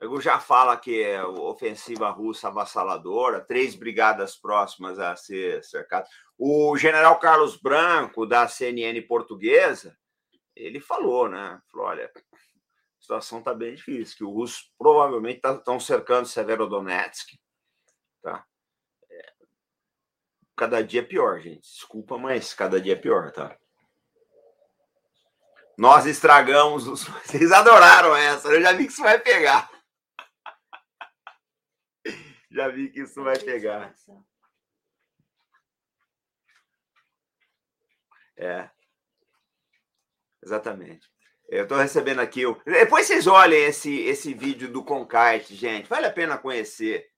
[0.00, 6.08] Eu já fala que é ofensiva russa avassaladora, três brigadas próximas a ser cercadas.
[6.38, 9.94] O general Carlos Branco, da CNN portuguesa,
[10.56, 11.60] ele falou, né?
[11.70, 12.36] Falou: olha, a
[12.98, 17.34] situação está bem difícil, que os russos provavelmente estão tá, cercando Severodonetsk.
[18.22, 18.46] Tá?
[19.10, 19.32] É,
[20.56, 21.60] cada dia é pior, gente.
[21.60, 23.54] Desculpa, mas cada dia é pior, tá?
[25.80, 27.04] Nós estragamos os.
[27.24, 29.70] Vocês adoraram essa, eu já vi que isso vai pegar.
[32.52, 33.94] Já vi que isso vai pegar.
[38.36, 38.68] É.
[40.42, 41.08] Exatamente.
[41.48, 42.44] Eu estou recebendo aqui.
[42.44, 42.60] O...
[42.64, 45.88] Depois vocês olhem esse, esse vídeo do Concite, gente.
[45.88, 47.08] Vale a pena conhecer.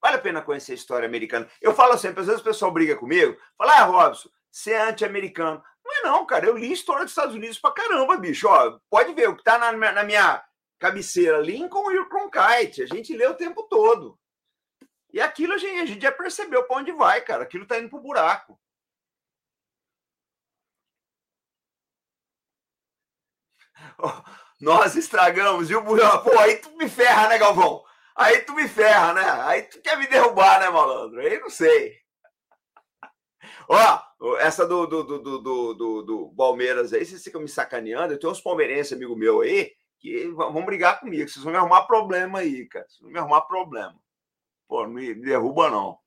[0.00, 1.50] Vale a pena conhecer a história americana.
[1.60, 3.36] Eu falo sempre, às vezes o pessoal briga comigo.
[3.58, 5.62] Fala, ah, Robson, você é anti-americano.
[6.06, 6.46] Não cara.
[6.46, 8.46] Eu li história dos Estados Unidos pra caramba, bicho.
[8.48, 10.44] Ó, pode ver, o que tá na, na minha
[10.78, 12.82] cabeceira, Lincoln e o Cronkite.
[12.82, 14.16] A gente lê o tempo todo.
[15.12, 17.42] E aquilo a gente, a gente já percebeu para onde vai, cara.
[17.42, 18.56] Aquilo tá indo pro buraco.
[24.60, 26.22] nós estragamos, viu, Bulhão?
[26.22, 27.84] Pô, aí tu me ferra, né, Galvão?
[28.14, 29.28] Aí tu me ferra, né?
[29.42, 31.20] Aí tu quer me derrubar, né, malandro?
[31.20, 31.98] Aí não sei.
[33.68, 34.05] Ó,
[34.38, 38.14] essa do, do, do, do, do, do Palmeiras aí, vocês ficam me sacaneando.
[38.14, 41.28] Eu tenho uns palmeirenses, amigo meu aí, que vão brigar comigo.
[41.28, 42.86] Vocês vão me arrumar problema aí, cara.
[42.88, 43.94] Vocês vão me arrumar problema.
[44.68, 45.98] Pô, não me derruba, não.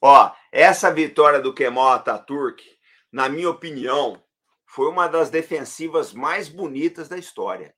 [0.00, 2.62] Ó, essa vitória do Kemal Ataturk,
[3.10, 4.22] na minha opinião,
[4.66, 7.74] foi uma das defensivas mais bonitas da história.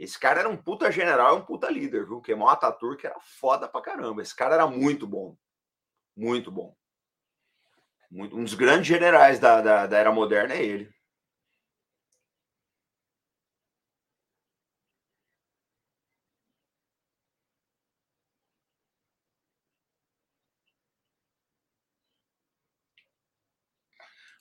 [0.00, 2.22] Esse cara era um puta general e um puta líder, viu?
[2.22, 4.22] Kemal Ataturk era foda pra caramba.
[4.22, 5.36] Esse cara era muito bom.
[6.16, 6.74] Muito bom.
[8.10, 10.88] Muito, um dos grandes generais da, da, da era moderna é ele.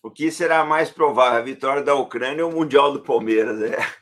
[0.04, 3.62] O que será mais provável, a vitória da Ucrânia ou o Mundial do Palmeiras?
[3.62, 3.99] É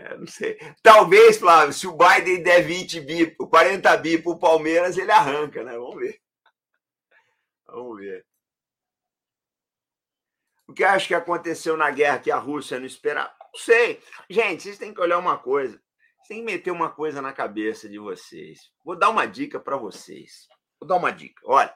[0.00, 0.58] é não sei.
[0.82, 5.62] Talvez, Flávio, se o Biden der 20 bi, 40 bi para o Palmeiras, ele arranca,
[5.62, 5.72] né?
[5.78, 6.20] Vamos ver.
[7.66, 8.26] Vamos ver.
[10.66, 13.34] O que acho que aconteceu na guerra que a Rússia não esperava?
[13.52, 14.00] Não sei.
[14.28, 15.72] Gente, vocês têm que olhar uma coisa.
[15.72, 18.70] Vocês têm que meter uma coisa na cabeça de vocês.
[18.84, 20.46] Vou dar uma dica para vocês.
[20.78, 21.42] Vou dar uma dica.
[21.44, 21.74] Olha,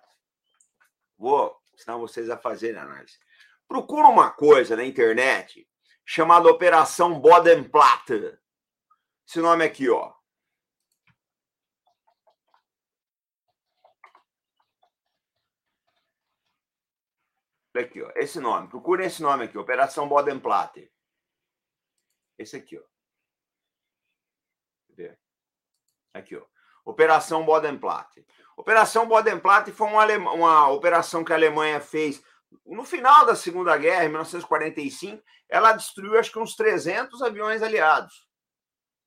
[1.18, 3.18] vou ensinar vocês a fazerem análise.
[3.66, 5.66] Procura uma coisa na internet
[6.04, 8.38] chamada Operação Bodenplatte.
[9.26, 10.14] Esse nome aqui, ó.
[17.76, 18.12] Aqui, ó.
[18.14, 18.68] Esse nome.
[18.68, 19.58] Procurem esse nome aqui.
[19.58, 20.92] Operação Bodenplatte.
[22.38, 22.94] Esse aqui, ó.
[26.14, 26.46] Aqui, ó.
[26.84, 28.24] Operação Bodenplatte.
[28.56, 32.22] Operação Bodenplatte foi uma, uma operação que a Alemanha fez
[32.64, 35.22] no final da Segunda Guerra, em 1945.
[35.48, 38.26] Ela destruiu, acho que, uns 300 aviões aliados.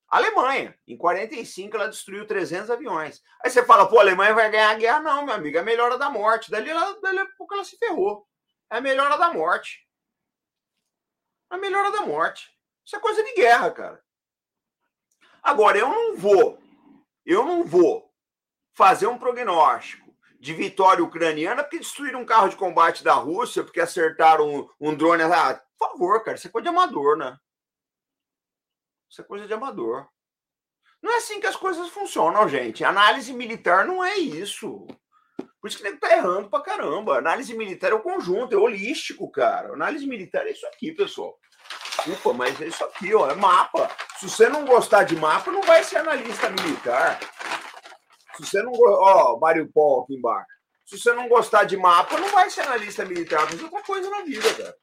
[0.10, 3.22] A Alemanha, em 45, ela destruiu 300 aviões.
[3.44, 5.00] Aí você fala, pô, a Alemanha vai ganhar a guerra?
[5.02, 6.50] Não, meu amigo, é a melhora da morte.
[6.50, 8.26] Dali, ela, dali a pouco ela se ferrou.
[8.70, 9.86] É a melhora da morte.
[11.50, 12.50] A melhora da morte.
[12.86, 14.02] Isso é coisa de guerra, cara.
[15.44, 16.58] Agora, eu não vou,
[17.26, 18.14] eu não vou
[18.74, 20.07] fazer um prognóstico
[20.40, 24.96] de vitória ucraniana porque destruíram um carro de combate da Rússia, porque acertaram um, um
[24.96, 25.24] drone.
[25.24, 27.38] Ah, por favor, cara, isso é coisa de amador, né?
[29.10, 30.08] Isso é coisa de amador.
[31.02, 32.84] Não é assim que as coisas funcionam, gente.
[32.84, 34.88] Análise militar não é isso.
[35.62, 37.18] Por isso que nego tá errando pra caramba.
[37.18, 39.74] Análise militar é o conjunto, é holístico, cara.
[39.74, 41.38] Análise militar é isso aqui, pessoal.
[42.06, 43.30] Desculpa, mas é isso aqui, ó.
[43.30, 43.90] É mapa.
[44.20, 47.20] Se você não gostar de mapa, não vai ser analista militar.
[48.38, 48.72] Se você não.
[48.74, 50.48] Ó, Mário Paul aqui embaixo.
[50.86, 53.46] Se você não gostar de mapa, não vai ser analista militar.
[53.52, 54.76] Mas outra coisa na vida, cara.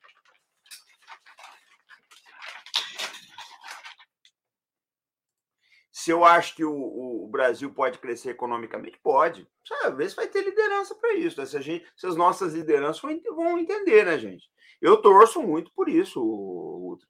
[5.90, 9.48] Se eu acho que o, o, Brasil pode crescer economicamente, pode.
[9.84, 11.40] Às vezes vai ter liderança para isso.
[11.40, 11.46] Né?
[11.46, 14.44] Se, gente, se as nossas lideranças vão entender, né, gente?
[14.82, 17.08] Eu torço muito por isso, Ultra.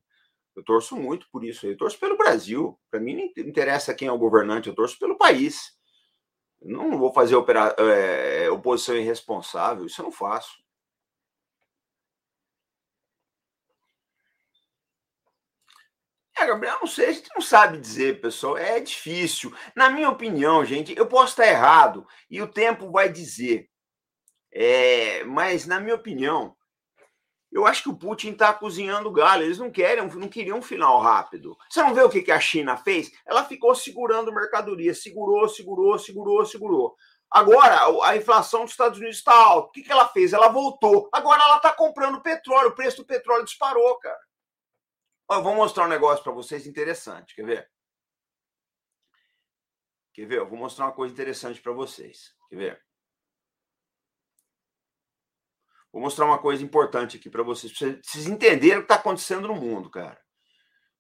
[0.55, 1.67] Eu torço muito por isso.
[1.67, 2.79] Eu torço pelo Brasil.
[2.89, 5.77] Para mim não interessa quem é o governante, eu torço pelo país.
[6.65, 10.65] Não vou fazer opera, é, oposição irresponsável, isso eu não faço.
[16.37, 19.55] É, Gabriel, não sei, a gente não sabe dizer, pessoal, é difícil.
[19.77, 23.69] Na minha opinião, gente, eu posso estar errado e o tempo vai dizer.
[24.53, 26.57] É, mas, na minha opinião,
[27.55, 29.45] eu acho que o Putin está cozinhando galho.
[29.45, 31.57] Eles não querem, não queriam um final rápido.
[31.71, 33.13] Você não vê o que, a China fez?
[33.25, 36.97] Ela ficou segurando mercadoria, segurou, segurou, segurou, segurou.
[37.31, 39.69] Agora, a inflação dos Estados Unidos está alta.
[39.69, 40.33] O que, que ela fez?
[40.33, 41.09] Ela voltou.
[41.13, 42.71] Agora ela está comprando petróleo.
[42.71, 44.21] O preço do petróleo disparou, cara.
[45.31, 47.37] Eu vou mostrar um negócio para vocês interessante.
[47.37, 47.71] Quer ver?
[50.13, 50.39] Quer ver?
[50.39, 52.35] Eu vou mostrar uma coisa interessante para vocês.
[52.51, 52.85] Quer ver?
[55.95, 59.47] Vou mostrar uma coisa importante aqui para vocês, para vocês entenderem o que está acontecendo
[59.47, 60.17] no mundo, cara.
[60.17, 60.25] Pra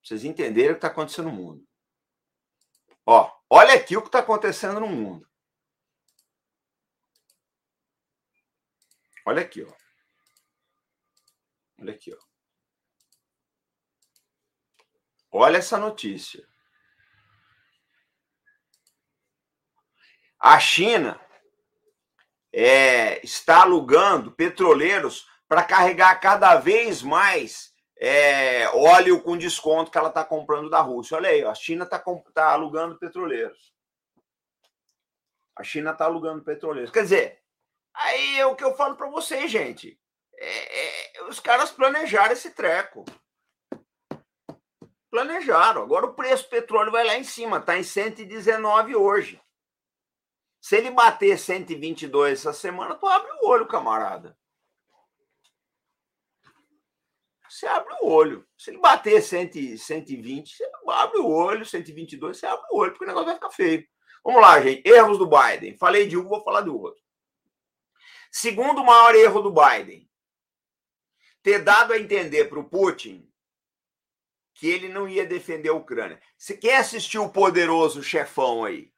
[0.05, 1.69] vocês entenderem o que está acontecendo no mundo.
[3.05, 5.29] Ó, olha aqui o que está acontecendo no mundo.
[9.27, 9.75] Olha aqui, ó.
[11.81, 12.19] Olha aqui, ó.
[15.33, 16.47] Olha essa notícia.
[20.39, 21.21] A China
[22.57, 30.09] é, está alugando petroleiros para carregar cada vez mais é, óleo com desconto que ela
[30.09, 31.17] está comprando da Rússia.
[31.17, 33.75] Olha aí, a China está tá alugando petroleiros.
[35.57, 36.93] A China está alugando petroleiros.
[36.93, 37.43] Quer dizer,
[37.93, 39.99] aí é o que eu falo para vocês, gente.
[40.37, 43.05] É, é, os caras planejaram esse treco.
[45.11, 45.83] Planejaram.
[45.83, 47.59] Agora o preço do petróleo vai lá em cima.
[47.59, 49.44] Está em 119 hoje.
[50.65, 54.35] Se ele bater 122 essa semana, tu abre o olho, camarada.
[57.47, 58.49] Você abre o olho.
[58.57, 61.67] Se ele bater 100, 120, você abre o olho.
[61.67, 63.87] 122, você abre o olho, porque o negócio vai ficar feio.
[64.25, 64.89] Vamos lá, gente.
[64.89, 65.77] Erros do Biden.
[65.77, 67.03] Falei de um, vou falar do outro.
[68.33, 70.11] Segundo maior erro do Biden,
[71.43, 73.31] ter dado a entender para o Putin
[74.55, 76.19] que ele não ia defender a Ucrânia.
[76.39, 78.94] Você quer assistir o poderoso chefão aí?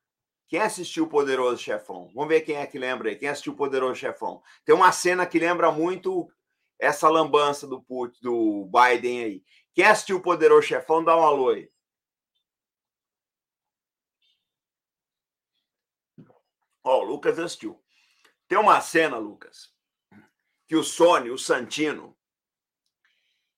[0.48, 2.10] Quem assistiu o Poderoso Chefão?
[2.14, 3.16] Vamos ver quem é que lembra aí.
[3.16, 4.42] Quem assistiu o Poderoso Chefão?
[4.64, 6.30] Tem uma cena que lembra muito
[6.78, 9.44] essa lambança do, Putin, do Biden aí.
[9.74, 11.70] Quem assistiu o Poderoso Chefão, dá um alô aí.
[16.84, 17.82] Ó, o Lucas assistiu.
[18.46, 19.74] Tem uma cena, Lucas,
[20.68, 22.16] que o Sony, o Santino,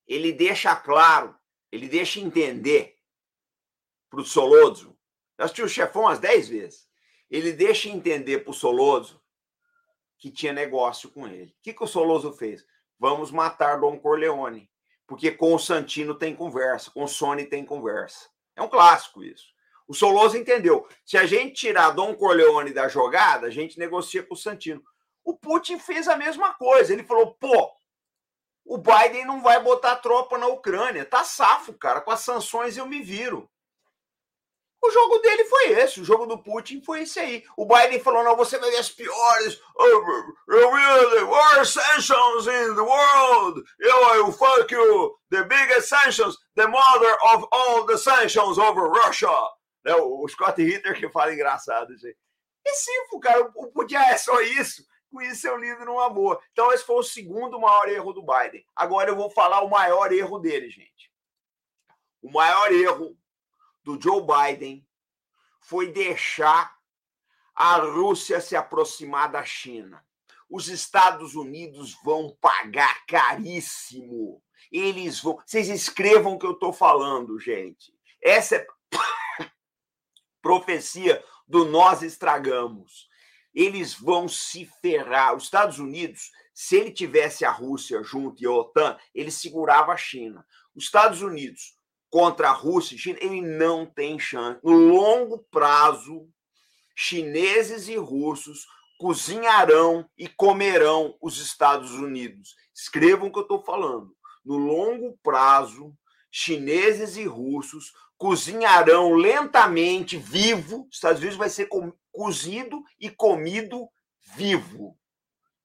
[0.07, 1.39] ele deixa claro,
[1.71, 2.99] ele deixa entender
[4.09, 4.98] para o Soloso.
[5.39, 6.89] Eu assisti o chefão umas 10 vezes.
[7.31, 9.23] Ele deixa entender para o Soloso
[10.19, 11.53] que tinha negócio com ele.
[11.53, 12.67] O que, que o Soloso fez?
[12.99, 14.69] Vamos matar Dom Corleone.
[15.07, 18.29] Porque com o Santino tem conversa, com o Sony tem conversa.
[18.55, 19.47] É um clássico isso.
[19.87, 20.87] O Soloso entendeu.
[21.03, 24.83] Se a gente tirar Dom Corleone da jogada, a gente negocia com o Santino.
[25.25, 26.93] O Putin fez a mesma coisa.
[26.93, 27.73] Ele falou: pô,
[28.67, 31.07] o Biden não vai botar tropa na Ucrânia.
[31.07, 32.03] Tá safo, cara.
[32.03, 33.51] Com as sanções eu me viro.
[34.81, 37.45] O jogo dele foi esse, o jogo do Putin foi esse aí.
[37.57, 39.61] O Biden falou: não, você vai ver as piores,
[40.49, 43.63] really worst sanctions in the world.
[43.81, 49.29] Eu, eu fuck you, the biggest sanctions, the mother of all the sanctions over Russia.
[49.85, 49.95] Né?
[49.97, 52.17] O Scott Ritter que fala engraçado isso aí.
[52.67, 53.51] É simples, cara.
[53.57, 54.87] O Putin é só isso.
[55.11, 56.39] Com isso eu lido numa boa.
[56.53, 58.65] Então, esse foi o segundo maior erro do Biden.
[58.77, 61.11] Agora eu vou falar o maior erro dele, gente.
[62.21, 63.17] O maior erro
[63.89, 64.87] do Joe Biden
[65.63, 66.77] foi deixar
[67.55, 70.05] a Rússia se aproximar da China.
[70.51, 74.43] Os Estados Unidos vão pagar caríssimo.
[74.71, 75.41] Eles vão.
[75.45, 77.95] Vocês escrevam o que eu estou falando, gente.
[78.23, 78.67] Essa é
[80.43, 83.09] profecia do nós estragamos.
[83.55, 85.35] Eles vão se ferrar.
[85.35, 89.97] Os Estados Unidos, se ele tivesse a Rússia junto e a OTAN, ele segurava a
[89.97, 90.47] China.
[90.75, 91.78] Os Estados Unidos
[92.11, 94.61] contra a Rússia e China, ele não tem chance.
[94.63, 96.29] No longo prazo,
[96.95, 98.67] chineses e russos
[98.99, 102.57] cozinharão e comerão os Estados Unidos.
[102.75, 104.15] Escrevam o que eu estou falando.
[104.45, 105.95] No longo prazo,
[106.31, 110.89] chineses e russos cozinharão lentamente, vivo.
[110.91, 111.69] Os Estados Unidos vai ser
[112.11, 113.89] cozido e comido
[114.35, 114.99] vivo.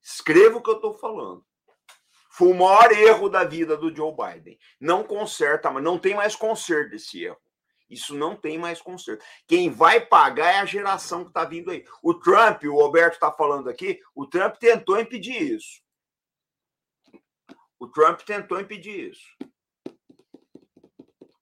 [0.02, 1.44] Escreva o que eu estou falando.
[2.36, 4.58] Foi o maior erro da vida do Joe Biden.
[4.80, 7.38] Não conserta, mas não tem mais conserto desse erro.
[7.88, 9.24] Isso não tem mais conserto.
[9.48, 11.86] Quem vai pagar é a geração que está vindo aí.
[12.02, 15.84] O Trump, o Roberto está falando aqui, o Trump tentou impedir isso.
[17.78, 19.38] O Trump tentou impedir isso.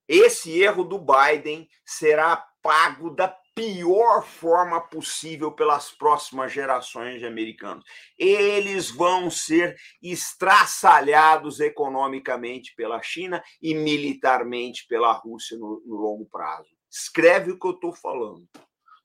[0.10, 3.30] Esse erro do Biden será pago da
[3.62, 7.86] pior forma possível pelas próximas gerações de americanos.
[8.18, 16.72] Eles vão ser estraçalhados economicamente pela China e militarmente pela Rússia no, no longo prazo.
[16.90, 18.50] Escreve o que eu estou falando.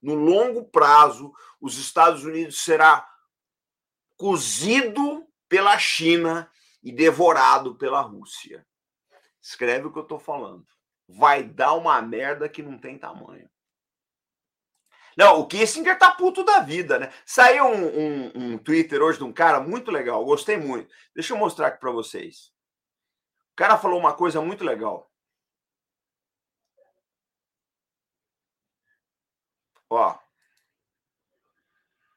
[0.01, 3.07] No longo prazo, os Estados Unidos será
[4.17, 6.51] cozido pela China
[6.83, 8.67] e devorado pela Rússia.
[9.43, 10.67] Escreve o que eu estou falando.
[11.07, 13.47] Vai dar uma merda que não tem tamanho.
[15.17, 17.11] Não, o Kissinger tá puto da vida, né?
[17.25, 20.95] Saiu um, um, um Twitter hoje de um cara muito legal, gostei muito.
[21.15, 22.53] Deixa eu mostrar aqui para vocês.
[23.53, 25.11] O cara falou uma coisa muito legal.
[29.89, 30.19] Ó.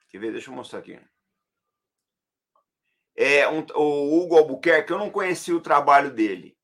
[0.10, 0.32] Quer ver?
[0.34, 1.00] Deixa eu mostrar aqui.
[3.16, 6.58] É um, o Hugo Albuquerque, eu não conheci o trabalho dele.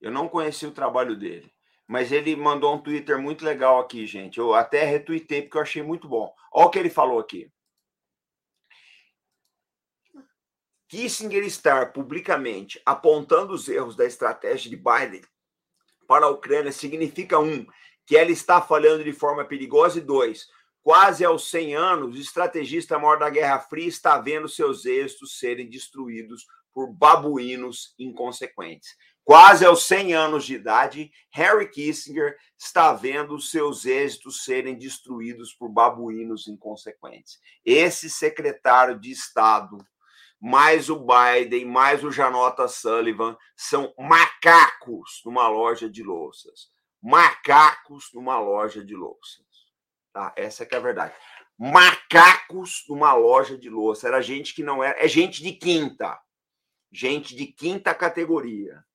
[0.00, 1.52] Eu não conheci o trabalho dele
[1.88, 4.38] mas ele mandou um Twitter muito legal aqui, gente.
[4.38, 6.30] Eu até retuitei porque eu achei muito bom.
[6.52, 7.50] Olha o que ele falou aqui.
[10.86, 15.22] Kissinger estar publicamente apontando os erros da estratégia de Biden
[16.06, 17.66] para a Ucrânia significa, um,
[18.06, 20.46] que ela está falhando de forma perigosa, e dois,
[20.82, 25.68] quase aos 100 anos, o estrategista maior da Guerra Fria está vendo seus êxitos serem
[25.68, 28.96] destruídos por babuínos inconsequentes.
[29.28, 35.68] Quase aos 100 anos de idade, Harry Kissinger está vendo seus êxitos serem destruídos por
[35.68, 37.38] babuínos inconsequentes.
[37.62, 39.76] Esse secretário de Estado,
[40.40, 46.70] mais o Biden, mais o Janota Sullivan, são macacos numa loja de louças.
[47.02, 49.44] Macacos numa loja de louças.
[50.10, 50.32] Tá?
[50.38, 51.14] Essa é a verdade.
[51.58, 54.08] Macacos numa loja de louça.
[54.08, 54.98] Era gente que não era.
[55.04, 56.18] É gente de quinta.
[56.90, 58.87] Gente de quinta categoria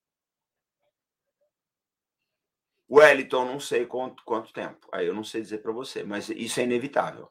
[2.93, 4.87] Wellington, não sei quanto, quanto tempo.
[4.91, 7.27] Aí eu não sei dizer para você, mas isso é inevitável.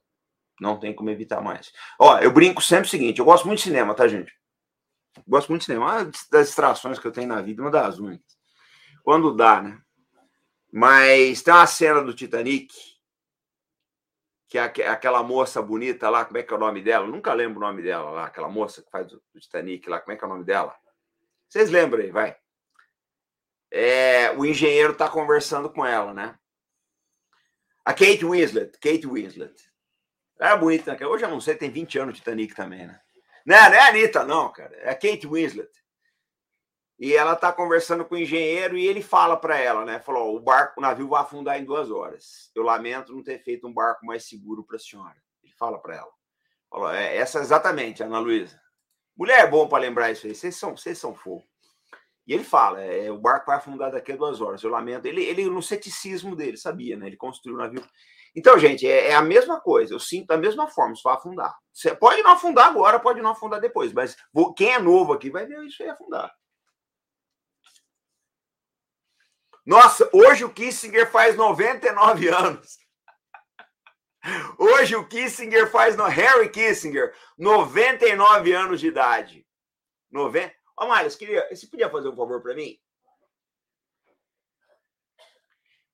[0.61, 1.73] Não tem como evitar mais.
[1.99, 4.33] Ó, eu brinco sempre o seguinte: eu gosto muito de cinema, tá, gente?
[5.27, 5.87] Gosto muito de cinema.
[5.87, 8.37] Uma das distrações que eu tenho na vida, uma das únicas.
[9.05, 9.81] Quando dá, né?
[10.73, 12.73] Mas tem uma cena do Titanic,
[14.49, 17.07] que é aquela moça bonita lá, como é que é o nome dela?
[17.07, 20.17] nunca lembro o nome dela lá, aquela moça que faz o Titanic lá, como é
[20.17, 20.75] que é o nome dela?
[21.49, 22.42] Vocês lembram aí, vai
[23.75, 26.39] é, o engenheiro está conversando com ela, né?
[27.83, 29.55] A Kate Winslet, Kate Winslet.
[30.39, 31.07] Era bonita, né?
[31.07, 33.01] Hoje eu não sei, tem 20 anos Titanic também, né?
[33.47, 34.77] Não, não é a Anitta, não, cara.
[34.77, 35.71] É a Kate Winslet.
[36.99, 39.99] E ela tá conversando com o engenheiro e ele fala para ela, né?
[39.99, 42.51] Falou: o barco, o navio vai afundar em duas horas.
[42.55, 45.17] Eu lamento não ter feito um barco mais seguro para a senhora.
[45.43, 46.13] Ele fala para ela.
[46.71, 48.61] Falou: é, essa exatamente, Ana Luísa.
[49.17, 50.35] Mulher é bom para lembrar isso aí.
[50.35, 51.45] Vocês são, vocês são fogo.
[52.27, 54.63] E ele fala: é, o barco vai afundar daqui a duas horas.
[54.63, 55.07] Eu lamento.
[55.07, 57.07] Ele, ele no ceticismo dele, sabia, né?
[57.07, 57.85] Ele construiu o navio.
[58.35, 59.95] Então, gente, é, é, a mesma coisa.
[59.95, 61.55] Eu sinto da mesma forma, isso vai afundar.
[61.73, 65.31] Você pode não afundar agora, pode não afundar depois, mas vou, quem é novo aqui
[65.31, 66.33] vai ver isso aí afundar.
[69.65, 72.83] Nossa, hoje o Kissinger faz 99 anos.
[74.57, 79.47] Hoje o Kissinger faz, no, Harry Kissinger, 99 anos de idade.
[80.11, 80.55] 90.
[80.79, 82.81] Ô, Miles, queria, você podia fazer um favor para mim?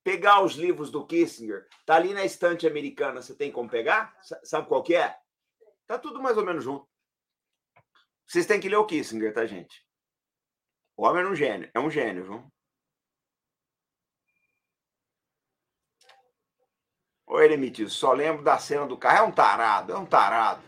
[0.03, 4.16] Pegar os livros do Kissinger, tá ali na estante americana, você tem como pegar?
[4.43, 5.18] Sabe qual que é?
[5.87, 6.89] Tá tudo mais ou menos junto.
[8.26, 9.87] Vocês têm que ler o Kissinger, tá, gente?
[10.97, 12.53] O homem é um gênio, é um gênio, viu?
[17.26, 19.18] Ô, Eremitis, só lembro da cena do carro.
[19.18, 20.62] É um tarado, é um tarado.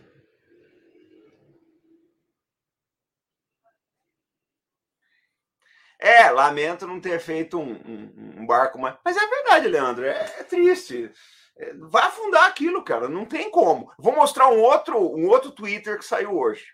[6.00, 8.96] É, lamento não ter feito um, um, um barco mais.
[9.04, 11.12] Mas é verdade, Leandro, é, é triste.
[11.58, 13.92] É, vai afundar aquilo, cara, não tem como.
[13.98, 16.64] Vou mostrar um outro, um outro Twitter que saiu hoje.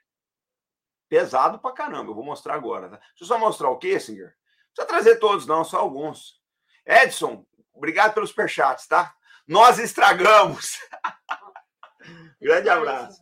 [1.08, 2.88] Pesado pra caramba, eu vou mostrar agora.
[2.88, 2.96] Tá?
[2.96, 4.26] Deixa eu só mostrar o Kissinger.
[4.26, 4.32] Não
[4.74, 6.40] precisa trazer todos, não, só alguns.
[6.86, 9.12] Edson, obrigado pelos superchats, tá?
[9.46, 10.78] Nós estragamos.
[12.40, 13.20] Grande abraço.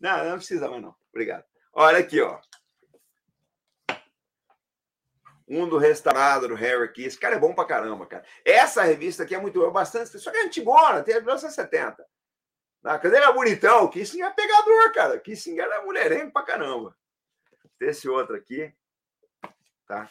[0.00, 0.96] Não, não precisa mais, não.
[1.10, 1.44] Obrigado.
[1.72, 2.40] Olha aqui, ó.
[5.46, 7.04] Um do restaurado do Harry aqui.
[7.04, 8.24] Esse cara é bom pra caramba, cara.
[8.44, 10.18] Essa revista aqui é muito boa, bastante.
[10.18, 12.04] Só que é antigona, tem 1970.
[12.82, 13.88] Na é bonitão?
[13.88, 15.18] Kissinger é pegador, cara.
[15.18, 16.94] Kissinger é mulherengo pra caramba.
[17.80, 18.72] Esse outro aqui.
[19.86, 20.10] Tá?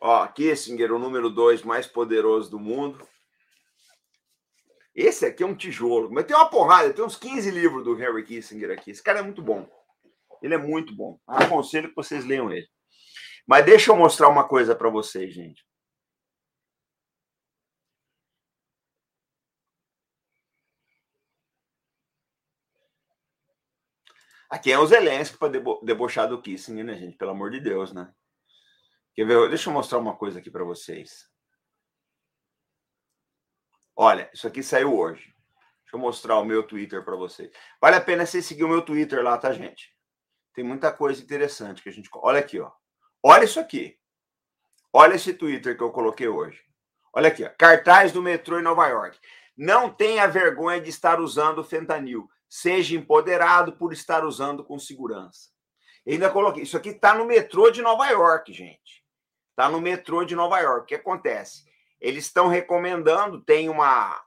[0.00, 3.06] Ó, Kissinger, o número dois mais poderoso do mundo.
[4.94, 6.10] Esse aqui é um tijolo.
[6.10, 8.90] Mas tem uma porrada, tem uns 15 livros do Henry Kissinger aqui.
[8.90, 9.68] Esse cara é muito bom.
[10.42, 11.18] Ele é muito bom.
[11.26, 12.68] Aconselho que vocês leiam ele.
[13.46, 15.64] Mas deixa eu mostrar uma coisa para vocês, gente.
[24.48, 27.16] Aqui é o Zelensky para debochar do Kissinger, né, gente?
[27.16, 28.12] Pelo amor de Deus, né?
[29.14, 29.48] Quer ver?
[29.48, 31.30] Deixa eu mostrar uma coisa aqui para vocês.
[33.94, 35.22] Olha, isso aqui saiu hoje.
[35.82, 37.50] Deixa eu mostrar o meu Twitter para vocês.
[37.80, 39.94] Vale a pena você seguir o meu Twitter lá, tá, gente?
[40.54, 42.08] Tem muita coisa interessante que a gente.
[42.14, 42.70] Olha aqui, ó.
[43.22, 43.98] Olha isso aqui.
[44.92, 46.60] Olha esse Twitter que eu coloquei hoje.
[47.12, 47.50] Olha aqui, ó.
[47.58, 49.18] cartaz do metrô em Nova York.
[49.56, 52.28] Não tenha vergonha de estar usando fentanil.
[52.48, 55.50] Seja empoderado por estar usando com segurança.
[56.04, 56.62] Eu ainda coloquei.
[56.62, 59.04] Isso aqui está no metrô de Nova York, gente.
[59.50, 60.82] Está no metrô de Nova York.
[60.82, 61.64] O que acontece?
[62.00, 64.18] Eles estão recomendando, tem uma,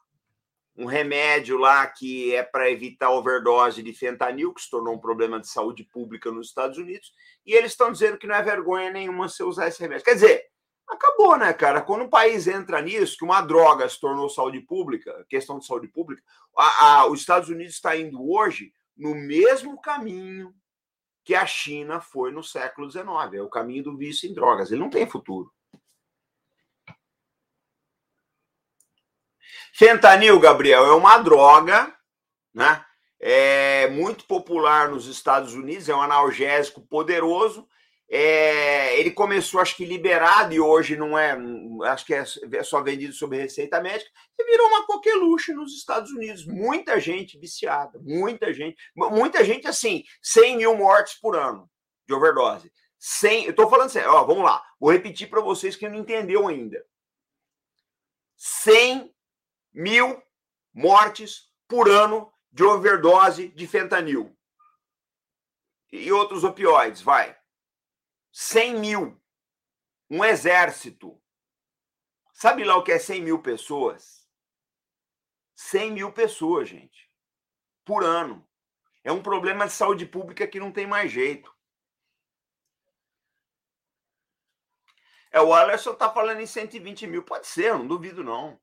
[0.76, 5.40] um remédio lá que é para evitar overdose de fentanil, que se tornou um problema
[5.40, 7.14] de saúde pública nos Estados Unidos,
[7.46, 10.04] e eles estão dizendo que não é vergonha nenhuma você usar esse remédio.
[10.04, 10.46] Quer dizer,
[10.88, 11.82] acabou, né, cara?
[11.82, 15.88] Quando um país entra nisso, que uma droga se tornou saúde pública, questão de saúde
[15.88, 16.24] pública,
[16.58, 20.54] a, a, os Estados Unidos está indo hoje no mesmo caminho
[21.24, 23.06] que a China foi no século XIX.
[23.34, 24.72] É o caminho do vício em drogas.
[24.72, 25.52] Ele não tem futuro.
[29.74, 31.94] Fentanil, Gabriel, é uma droga,
[32.54, 32.84] né?
[33.20, 37.68] É muito popular nos Estados Unidos, é um analgésico poderoso
[38.10, 41.36] é, ele começou, acho que liberado, e hoje não é,
[41.86, 46.12] acho que é, é só vendido sob receita médica, e virou uma coqueluche nos Estados
[46.12, 46.46] Unidos.
[46.46, 51.70] Muita gente viciada, muita gente, muita gente assim, 100 mil mortes por ano
[52.08, 52.72] de overdose.
[53.00, 56.48] 100, eu estou falando sério, ó, vamos lá, vou repetir para vocês que não entendeu
[56.48, 56.86] ainda.
[58.38, 59.13] 100
[59.74, 60.22] mil
[60.74, 64.38] mortes por ano de overdose de fentanil
[65.94, 67.40] e outros opioides, vai.
[68.32, 69.24] 100 mil.
[70.10, 71.22] Um exército.
[72.34, 74.28] Sabe lá o que é 100 mil pessoas?
[75.56, 77.12] 100 mil pessoas, gente.
[77.86, 78.48] Por ano.
[79.04, 81.56] É um problema de saúde pública que não tem mais jeito.
[85.32, 87.24] É, o Alisson está falando em 120 mil.
[87.24, 88.60] Pode ser, não duvido, não.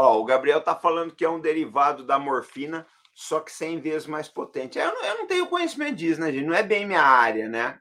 [0.00, 4.06] Ó, o Gabriel tá falando que é um derivado da morfina, só que 100 vezes
[4.06, 4.78] mais potente.
[4.78, 6.46] Eu não, eu não tenho conhecimento disso, né, gente?
[6.46, 7.80] Não é bem minha área, né?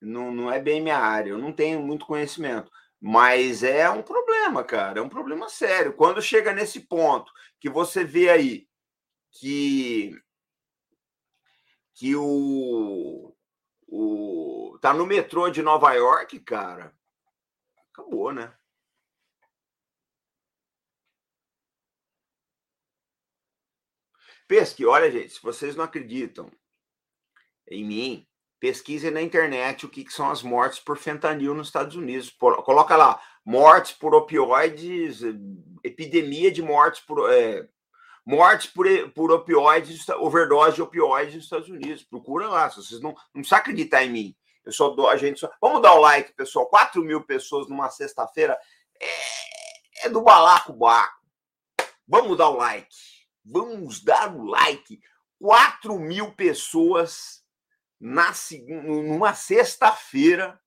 [0.00, 2.68] Não, não é bem minha área, eu não tenho muito conhecimento.
[3.00, 5.92] Mas é um problema, cara, é um problema sério.
[5.92, 8.68] Quando chega nesse ponto que você vê aí
[9.30, 10.20] que,
[11.94, 13.32] que o,
[13.86, 16.92] o tá no metrô de Nova York, cara,
[17.92, 18.52] acabou, né?
[24.52, 26.50] Pesque, olha, gente, se vocês não acreditam
[27.66, 28.26] em mim,
[28.60, 32.28] pesquisem na internet o que, que são as mortes por fentanil nos Estados Unidos.
[32.28, 35.22] Por, coloca lá, mortes por opioides,
[35.82, 37.32] epidemia de mortes por.
[37.32, 37.66] É,
[38.26, 42.04] mortes por, por opioides, overdose de opioides nos Estados Unidos.
[42.04, 44.36] Procura lá, se vocês não, não precisam acreditar em mim.
[44.66, 45.50] Eu só dou, a gente só.
[45.62, 46.66] Vamos dar o like, pessoal.
[46.66, 48.58] 4 mil pessoas numa sexta-feira
[49.00, 51.22] é, é do balaco baco.
[52.06, 53.11] Vamos dar o like.
[53.44, 55.00] Vamos dar o like.
[55.38, 57.42] 4 mil pessoas
[58.00, 58.32] na
[58.84, 60.60] numa sexta-feira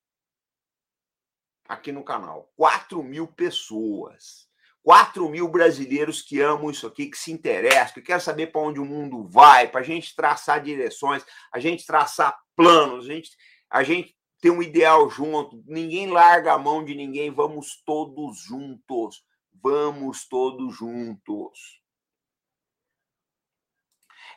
[1.67, 2.51] aqui no canal.
[2.55, 4.49] 4 mil pessoas.
[4.84, 8.80] 4 mil brasileiros que amam isso aqui, que se interessam, que querem saber para onde
[8.80, 13.32] o mundo vai, para a gente traçar direções, a gente traçar planos, a gente,
[13.67, 15.63] a gente ter um ideal junto.
[15.65, 19.23] Ninguém larga a mão de ninguém, vamos todos juntos.
[19.63, 21.82] Vamos todos juntos.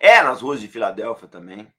[0.00, 1.72] É, nas ruas de Filadélfia também.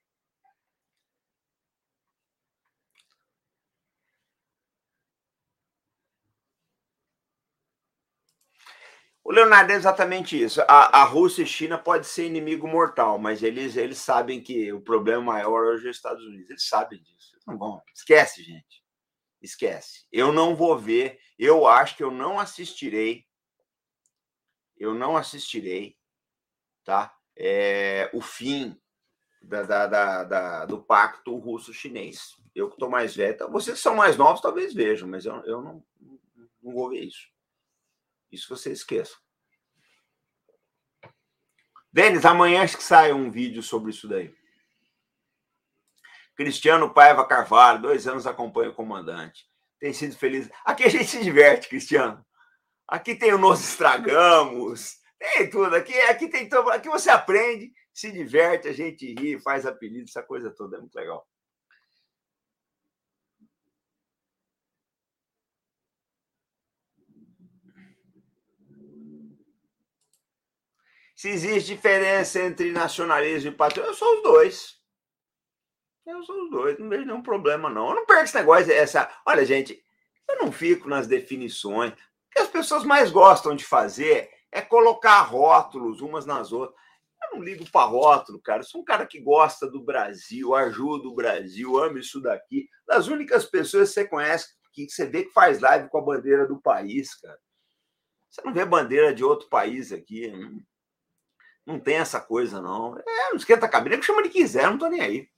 [9.24, 10.60] O Leonardo é exatamente isso.
[10.62, 14.82] A, a Rússia e China pode ser inimigo mortal, mas eles, eles sabem que o
[14.82, 16.50] problema maior hoje é os Estados Unidos.
[16.50, 17.38] Eles sabem disso.
[17.46, 17.80] Não vão.
[17.94, 18.84] Esquece, gente.
[19.42, 20.06] Esquece.
[20.12, 21.20] Eu não vou ver.
[21.38, 23.26] Eu acho que eu não assistirei.
[24.78, 25.96] Eu não assistirei,
[26.84, 27.14] tá?
[27.40, 28.78] É, o fim
[29.42, 32.38] da, da, da, do pacto russo-chinês.
[32.54, 35.36] Eu que estou mais velho, então, vocês que são mais novos talvez vejam, mas eu,
[35.46, 35.84] eu não,
[36.62, 37.30] não vou ver isso.
[38.30, 39.18] Isso vocês esqueçam.
[41.92, 44.36] Denis, amanhã acho que sai um vídeo sobre isso daí.
[46.36, 49.50] Cristiano Paiva Carvalho, dois anos acompanha o comandante.
[49.80, 50.50] Tem sido feliz.
[50.66, 52.24] Aqui a gente se diverte, Cristiano.
[52.88, 55.76] Aqui tem o Nós Estragamos, tem tudo.
[55.76, 56.70] Aqui, aqui tem tudo.
[56.72, 60.78] Aqui você aprende, se diverte, a gente ri, faz apelido, essa coisa toda.
[60.78, 61.28] É muito legal.
[71.16, 74.80] Se existe diferença entre nacionalismo e patriotismo, eu sou os dois.
[76.06, 77.90] Eu sou os dois, não vejo nenhum problema, não.
[77.90, 79.12] Eu não perco esse negócio, essa.
[79.26, 79.84] Olha, gente,
[80.30, 81.92] eu não fico nas definições.
[81.92, 81.98] O
[82.32, 86.80] que as pessoas mais gostam de fazer é colocar rótulos umas nas outras.
[87.24, 88.62] Eu não ligo para rótulo, cara.
[88.62, 92.68] Eu sou um cara que gosta do Brasil, ajuda o Brasil, ama isso daqui.
[92.88, 96.48] Das únicas pessoas que você conhece, que você vê que faz live com a bandeira
[96.48, 97.38] do país, cara.
[98.30, 100.28] Você não vê bandeira de outro país aqui.
[100.32, 100.62] Não,
[101.66, 102.98] não tem essa coisa, não.
[102.98, 105.30] É, não esquenta a cabeça, que chama de quiser, não tô nem aí.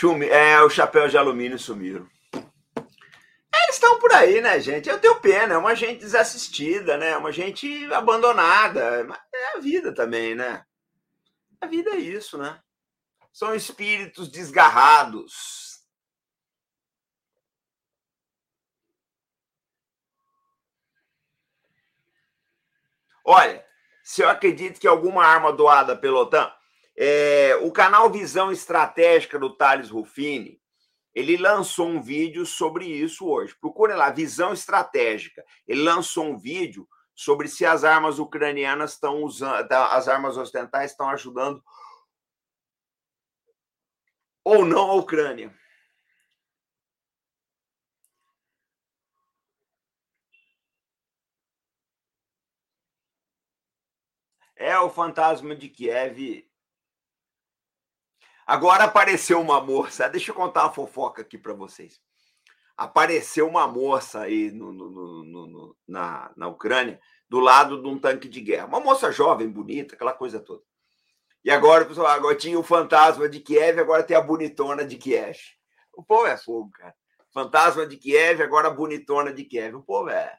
[0.00, 2.08] Chumi, é, o chapéu de alumínio sumiram.
[2.32, 4.88] Eles estão por aí, né, gente?
[4.88, 7.18] Eu tenho pena, é uma gente desassistida, né?
[7.18, 9.04] Uma gente abandonada.
[9.04, 10.64] Mas é a vida também, né?
[11.60, 12.62] A vida é isso, né?
[13.30, 15.84] São espíritos desgarrados.
[23.22, 23.62] Olha,
[24.02, 26.50] se eu acredito que alguma arma doada pela OTAN,
[27.02, 30.60] é, o canal Visão Estratégica do Thales Rufini,
[31.14, 33.56] ele lançou um vídeo sobre isso hoje.
[33.58, 35.42] Procure lá, Visão Estratégica.
[35.66, 40.90] Ele lançou um vídeo sobre se as armas ucranianas estão usando, tá, as armas ocidentais
[40.90, 41.64] estão ajudando
[44.44, 45.58] ou não a Ucrânia.
[54.54, 56.49] É o fantasma de Kiev
[58.50, 60.08] Agora apareceu uma moça.
[60.08, 62.00] Deixa eu contar uma fofoca aqui para vocês.
[62.76, 68.28] Apareceu uma moça aí no, no, no, na, na Ucrânia, do lado de um tanque
[68.28, 68.66] de guerra.
[68.66, 70.62] Uma moça jovem, bonita, aquela coisa toda.
[71.44, 75.38] E agora, pessoal, agora tinha o fantasma de Kiev, agora tem a bonitona de Kiev.
[75.94, 76.94] O povo é fogo, cara.
[77.32, 79.76] Fantasma de Kiev, agora a bonitona de Kiev.
[79.76, 80.36] O povo é.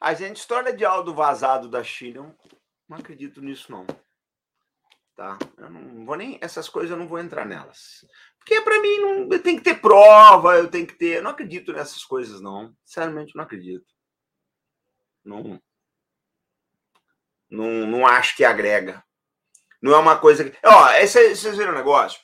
[0.00, 3.84] A gente, história de áudio vazado da China, eu não acredito nisso, não.
[5.16, 5.36] Tá?
[5.56, 6.38] Eu não vou nem.
[6.40, 8.06] Essas coisas eu não vou entrar nelas.
[8.38, 11.16] Porque para mim não, eu tenho que ter prova, eu tenho que ter.
[11.16, 12.72] Eu não acredito nessas coisas, não.
[12.84, 13.92] Sinceramente, não acredito.
[15.24, 15.60] Não.
[17.50, 19.04] Não, não acho que agrega.
[19.82, 20.56] Não é uma coisa que.
[20.64, 22.20] Ó, esse, vocês viram o negócio?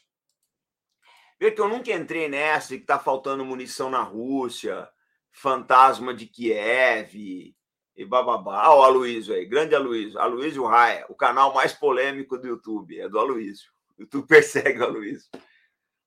[1.41, 4.89] Vê que eu nunca entrei nessa de que tá faltando munição na Rússia,
[5.33, 7.55] fantasma de Kiev
[7.97, 8.62] e bababá.
[8.62, 10.18] Ah, o Aloysio aí, grande Aloysio.
[10.18, 13.70] Aloysio Raia, o canal mais polêmico do YouTube, é do Aloysio.
[13.99, 15.28] O YouTube persegue o Aloysio.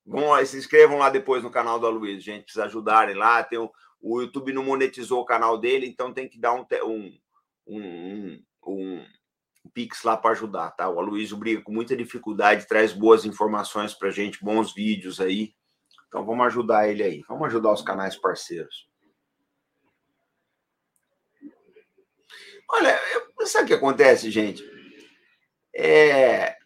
[0.06, 3.44] Lá, se inscrevam lá depois no canal do Aloysio, gente, precisa ajudarem lá.
[3.44, 3.72] Tem o,
[4.02, 7.18] o YouTube não monetizou o canal dele, então tem que dar um, um,
[7.68, 9.06] um, um
[9.74, 10.90] Pix lá para ajudar, tá?
[10.90, 15.54] O Aloysio briga com muita dificuldade, traz boas informações para gente, bons vídeos aí.
[16.08, 17.22] Então vamos ajudar ele aí.
[17.28, 18.87] Vamos ajudar os canais parceiros.
[22.70, 23.00] Olha,
[23.46, 24.64] sabe o que acontece, gente?
[25.76, 26.58] É...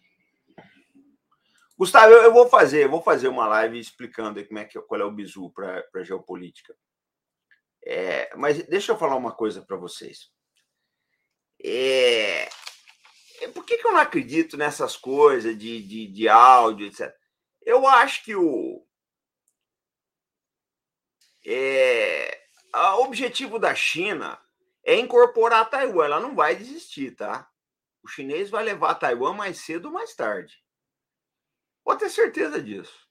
[1.77, 5.03] Gustavo, eu, vou fazer, eu vou fazer uma live explicando como é que qual é
[5.03, 6.75] o bizu para geopolítica.
[7.83, 10.29] É, mas deixa eu falar uma coisa para vocês.
[11.63, 12.47] É,
[13.41, 17.13] é, por que, que eu não acredito nessas coisas de, de, de áudio, etc?
[17.61, 18.85] Eu acho que o,
[21.45, 22.39] é,
[22.73, 24.39] o objetivo da China
[24.83, 26.05] é incorporar Taiwan.
[26.05, 27.49] Ela não vai desistir, tá?
[28.03, 30.63] O chinês vai levar Taiwan mais cedo ou mais tarde.
[31.83, 33.07] Pode ter certeza disso.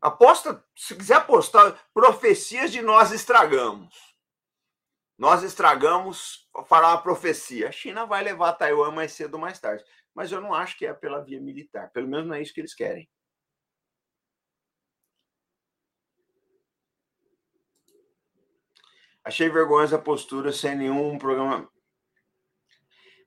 [0.00, 4.12] Aposta, se quiser apostar, profecias de nós estragamos.
[5.16, 7.68] Nós estragamos, fará uma profecia.
[7.68, 9.84] A China vai levar Taiwan mais cedo ou mais tarde.
[10.12, 11.90] Mas eu não acho que é pela via militar.
[11.92, 13.08] Pelo menos não é isso que eles querem.
[19.24, 21.70] Achei vergonhosa a postura sem nenhum programa.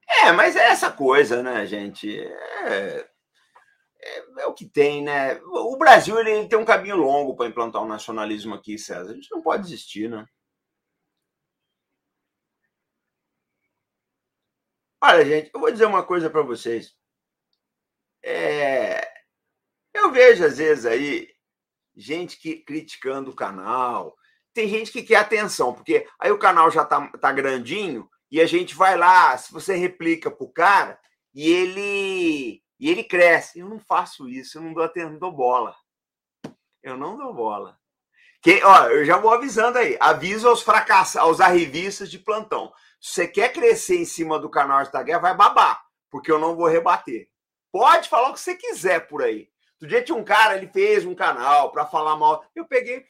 [0.08, 2.20] É, mas é essa coisa, né, gente?
[2.20, 3.10] É,
[4.02, 5.39] é, é o que tem, né?
[5.43, 9.12] O Brasil ele, ele tem um caminho longo para implantar o um nacionalismo aqui, César.
[9.12, 10.26] A gente não pode desistir, né?
[15.02, 16.96] Olha, gente, eu vou dizer uma coisa para vocês.
[18.24, 19.08] É,
[19.93, 21.30] eu vejo às vezes aí
[21.96, 24.16] gente que criticando o canal.
[24.56, 28.47] Tem gente que quer atenção, porque aí o canal já tá, tá grandinho e a
[28.47, 30.97] gente vai lá, se você replica pro cara
[31.34, 33.60] e ele e ele cresce.
[33.60, 35.76] Eu não faço isso, eu não dou, não dou bola.
[36.82, 37.78] Eu não dou bola.
[38.41, 39.97] Que, ó, eu já vou avisando aí.
[39.99, 42.72] Aviso aos fracassados, aos arrivistas de plantão.
[43.01, 46.56] Se você quer crescer em cima do canal da Guerra, vai babar, porque eu não
[46.56, 47.28] vou rebater.
[47.74, 49.49] Pode falar o que você quiser por aí.
[49.74, 52.45] Outro dia tinha um cara, ele fez um canal para falar mal.
[52.56, 53.06] Eu peguei,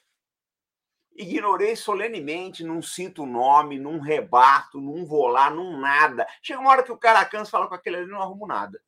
[1.15, 6.27] ignorei solenemente, não sinto o nome, não rebato, não vou lá, não nada.
[6.41, 8.81] Chega uma hora que o cara cansa fala com aquele ali, não arrumo nada.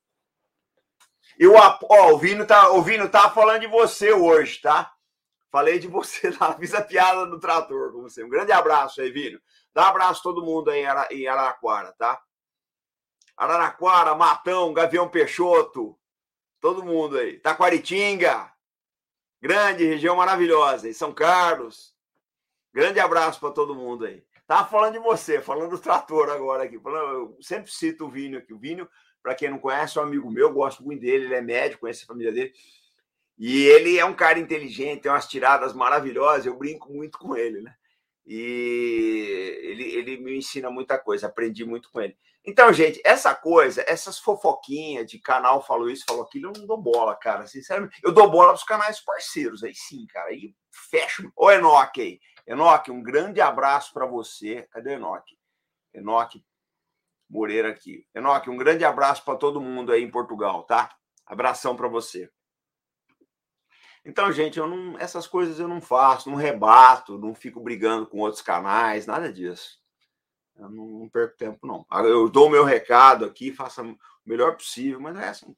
[1.40, 4.94] Eu, ó, o Vino tá, o Vino tá falando de você hoje, tá?
[5.52, 8.24] Falei de você lá, fiz a piada no trator com você.
[8.24, 9.40] Um grande abraço aí, Vino.
[9.74, 12.22] Dá um abraço a todo mundo aí em Araraquara, tá?
[13.36, 15.98] Araraquara, Matão, Gavião Peixoto,
[16.60, 17.40] todo mundo aí.
[17.40, 18.52] Taquaritinga,
[19.40, 20.90] grande região maravilhosa.
[20.90, 21.96] Em São Carlos,
[22.74, 24.24] grande abraço para todo mundo aí.
[24.46, 26.76] Tava falando de você, falando do trator agora aqui.
[26.76, 28.54] Eu sempre cito o Vínio aqui.
[28.54, 28.90] O Vínio,
[29.22, 32.04] para quem não conhece, é um amigo meu, gosto muito dele, ele é médico, conhece
[32.04, 32.54] a família dele.
[33.38, 37.62] E ele é um cara inteligente, tem umas tiradas maravilhosas, eu brinco muito com ele,
[37.62, 37.76] né?
[38.26, 42.18] E ele, ele me ensina muita coisa, aprendi muito com ele.
[42.44, 46.82] Então, gente, essa coisa, essas fofoquinhas de canal falou isso, falou aquilo, eu não dou
[46.82, 47.46] bola, cara.
[47.46, 50.30] Sinceramente, eu dou bola para os canais parceiros, aí sim, cara.
[50.30, 50.56] Aí
[50.90, 51.30] fecho.
[51.36, 52.20] Ô, Enoque aí.
[52.48, 54.68] Enoque, um grande abraço para você.
[54.72, 55.38] Cadê o Enoque?
[55.94, 56.44] Enoque
[57.30, 58.08] Moreira aqui.
[58.16, 60.96] Enoque, um grande abraço para todo mundo aí em Portugal, tá?
[61.26, 62.32] Abração para você.
[64.06, 68.20] Então, gente, eu não, essas coisas eu não faço, não rebato, não fico brigando com
[68.20, 69.82] outros canais, nada disso.
[70.56, 71.86] Eu não, não perco tempo, não.
[72.06, 75.54] Eu dou o meu recado aqui, faça o melhor possível, mas é assim.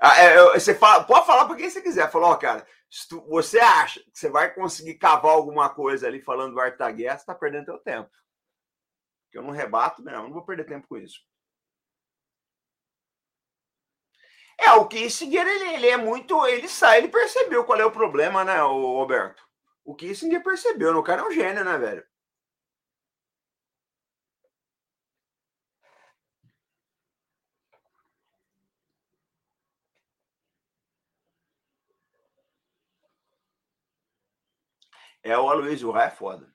[0.00, 2.10] Ah, é, você fala, pode falar para quem você quiser.
[2.10, 6.22] Falou, ó, cara, se tu, você acha que você vai conseguir cavar alguma coisa ali
[6.22, 8.08] falando do Guerra, você está perdendo seu tempo.
[9.32, 11.20] Eu não rebato, eu não vou perder tempo com isso.
[14.56, 16.46] É, o Kissinger, ele, ele é muito.
[16.46, 19.42] Ele sai, ele percebeu qual é o problema, né, o Roberto?
[19.84, 20.98] O Kissinger percebeu, né?
[20.98, 22.06] o cara é um gênio, né, velho?
[35.24, 36.54] É o Aloysio, o é foda.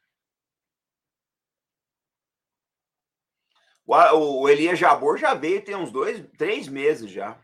[3.86, 7.42] O, o Elias Jabor já veio tem uns dois, três meses já.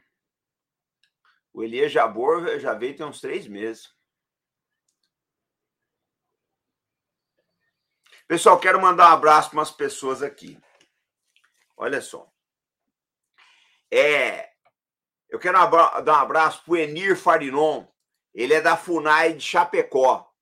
[1.52, 3.92] O Elias Jabor já veio tem uns três meses.
[8.28, 10.62] Pessoal, quero mandar um abraço para umas pessoas aqui.
[11.76, 12.32] Olha só.
[13.92, 14.52] É,
[15.28, 15.58] eu quero
[16.02, 17.88] dar um abraço para o Enir Farinon.
[18.32, 20.35] Ele é da FUNAI de Chapecó.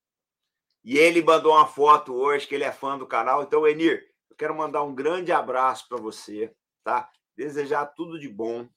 [0.83, 3.43] E ele mandou uma foto hoje que ele é fã do canal.
[3.43, 6.53] Então, Enir, eu quero mandar um grande abraço para você,
[6.83, 7.09] tá?
[7.37, 8.67] Desejar tudo de bom.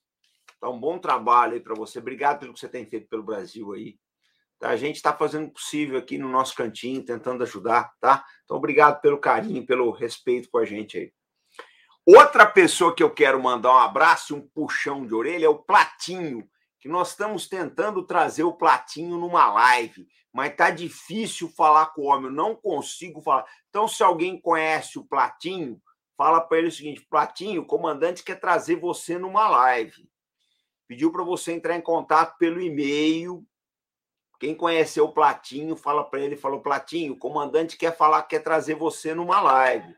[0.59, 1.99] Tá um bom trabalho aí para você.
[1.99, 3.97] Obrigado pelo que você tem feito pelo Brasil aí.
[4.59, 4.69] Tá?
[4.69, 8.25] A gente está fazendo o possível aqui no nosso cantinho, tentando ajudar, tá?
[8.43, 11.13] Então, obrigado pelo carinho, pelo respeito com a gente aí.
[12.05, 16.47] Outra pessoa que eu quero mandar um abraço um puxão de orelha é o Platinho,
[16.87, 22.05] que nós estamos tentando trazer o Platinho numa live, mas tá difícil falar com o
[22.05, 23.45] homem, eu não consigo falar.
[23.69, 25.81] Então, se alguém conhece o Platinho,
[26.15, 30.09] fala para ele o seguinte: Platinho, o comandante quer trazer você numa live.
[30.87, 33.45] Pediu para você entrar em contato pelo e-mail.
[34.39, 38.75] Quem conheceu o Platinho, fala para ele, falou: Platinho, o comandante quer falar, quer trazer
[38.75, 39.93] você numa live.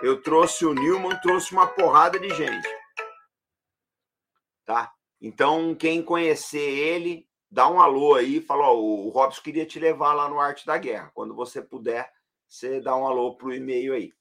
[0.00, 2.66] Eu trouxe o Newman, trouxe uma porrada de gente.
[4.64, 4.95] Tá?
[5.20, 10.12] Então, quem conhecer ele, dá um alô aí, fala, ó, o Robson queria te levar
[10.12, 11.10] lá no Arte da Guerra.
[11.14, 12.10] Quando você puder,
[12.46, 14.12] você dá um alô pro e-mail aí.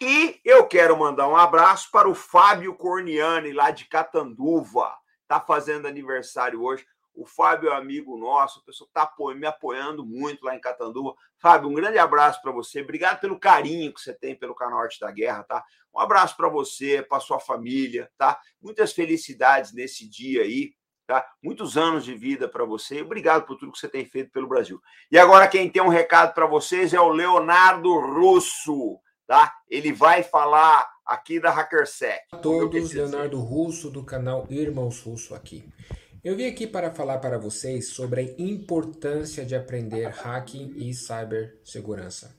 [0.00, 4.92] E eu quero mandar um abraço para o Fábio Corniani, lá de Catanduva.
[5.28, 6.84] Tá fazendo aniversário hoje.
[7.14, 11.14] O Fábio é amigo nosso, a pessoa está me apoiando muito lá em Catanduva.
[11.38, 12.82] Fábio, um grande abraço para você.
[12.82, 15.64] Obrigado pelo carinho que você tem pelo canal Arte da Guerra, tá?
[15.94, 18.38] Um abraço para você, para sua família, tá?
[18.60, 20.72] Muitas felicidades nesse dia aí,
[21.06, 21.24] tá?
[21.42, 23.02] Muitos anos de vida para você.
[23.02, 24.80] Obrigado por tudo que você tem feito pelo Brasil.
[25.10, 29.54] E agora quem tem um recado para vocês é o Leonardo Russo, tá?
[29.68, 32.22] Ele vai falar aqui da HackerSec.
[32.32, 35.64] A todos, Leonardo Russo do canal Irmãos Russo aqui.
[36.24, 42.34] Eu vim aqui para falar para vocês sobre a importância de aprender hacking e cibersegurança.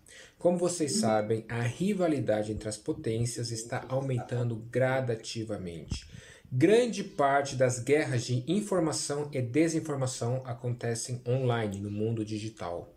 [0.45, 6.07] Como vocês sabem, a rivalidade entre as potências está aumentando gradativamente.
[6.51, 12.93] Grande parte das guerras de informação e desinformação acontecem online, no mundo digital.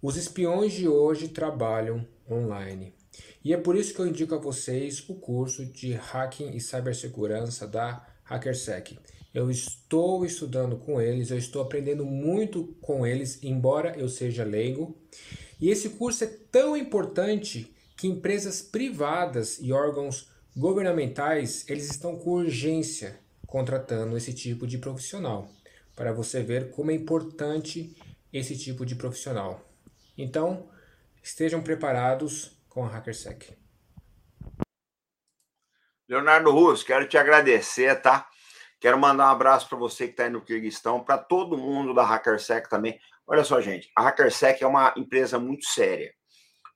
[0.00, 2.94] Os espiões de hoje trabalham online.
[3.44, 7.66] E é por isso que eu indico a vocês o curso de Hacking e Cibersegurança
[7.66, 8.96] da HackerSec
[9.36, 14.96] eu estou estudando com eles, eu estou aprendendo muito com eles, embora eu seja leigo.
[15.60, 22.30] E esse curso é tão importante que empresas privadas e órgãos governamentais, eles estão com
[22.30, 25.48] urgência contratando esse tipo de profissional,
[25.94, 27.96] para você ver como é importante
[28.32, 29.66] esse tipo de profissional.
[30.16, 30.68] Então,
[31.22, 33.56] estejam preparados com a HackerSec.
[36.08, 38.28] Leonardo Russo, quero te agradecer, tá?
[38.78, 42.02] Quero mandar um abraço para você que está aí no Kirguistão, para todo mundo da
[42.02, 43.00] HackerSec também.
[43.28, 46.14] Olha só, gente, a HackerSec é uma empresa muito séria.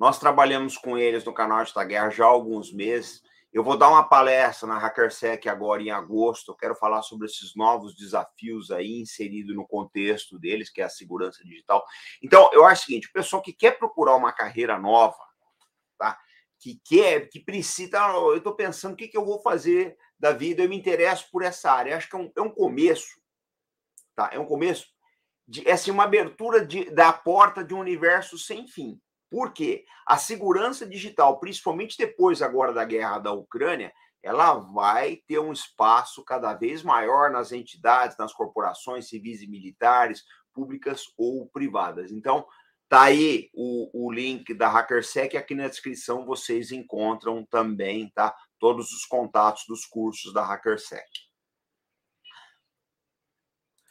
[0.01, 3.23] Nós trabalhamos com eles no canal de Guerra já há alguns meses.
[3.53, 6.51] Eu vou dar uma palestra na HackerSec agora em agosto.
[6.51, 10.89] Eu quero falar sobre esses novos desafios aí inseridos no contexto deles, que é a
[10.89, 11.85] segurança digital.
[12.21, 15.19] Então, eu acho o seguinte: o pessoal que quer procurar uma carreira nova,
[15.97, 16.19] tá?
[16.59, 20.63] Que quer, que precisa, eu estou pensando o que, que eu vou fazer da vida,
[20.63, 21.97] eu me interesso por essa área.
[21.97, 23.21] Acho que é um, é um começo,
[24.17, 24.31] tá?
[24.33, 24.87] É um começo,
[25.51, 29.01] de, é assim, uma abertura de, da porta de um universo sem fim.
[29.29, 29.85] Por quê?
[30.07, 33.93] A segurança digital, principalmente depois agora da guerra da Ucrânia,
[34.23, 40.23] ela vai ter um espaço cada vez maior nas entidades, nas corporações civis e militares,
[40.55, 42.13] públicas ou privadas.
[42.13, 42.47] Então,
[42.89, 48.35] tá aí o, o link da HackerSec, aqui na descrição vocês encontram também, tá?
[48.61, 51.09] todos os contatos dos cursos da HackerSec.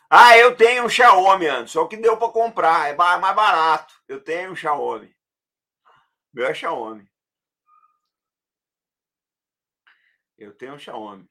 [0.09, 3.93] Ah, eu tenho um Xiaomi, antes, só que deu para comprar, é mais barato.
[4.07, 5.15] Eu tenho um Xiaomi.
[6.33, 7.07] Meu é Xiaomi.
[10.37, 11.29] Eu tenho um Xiaomi.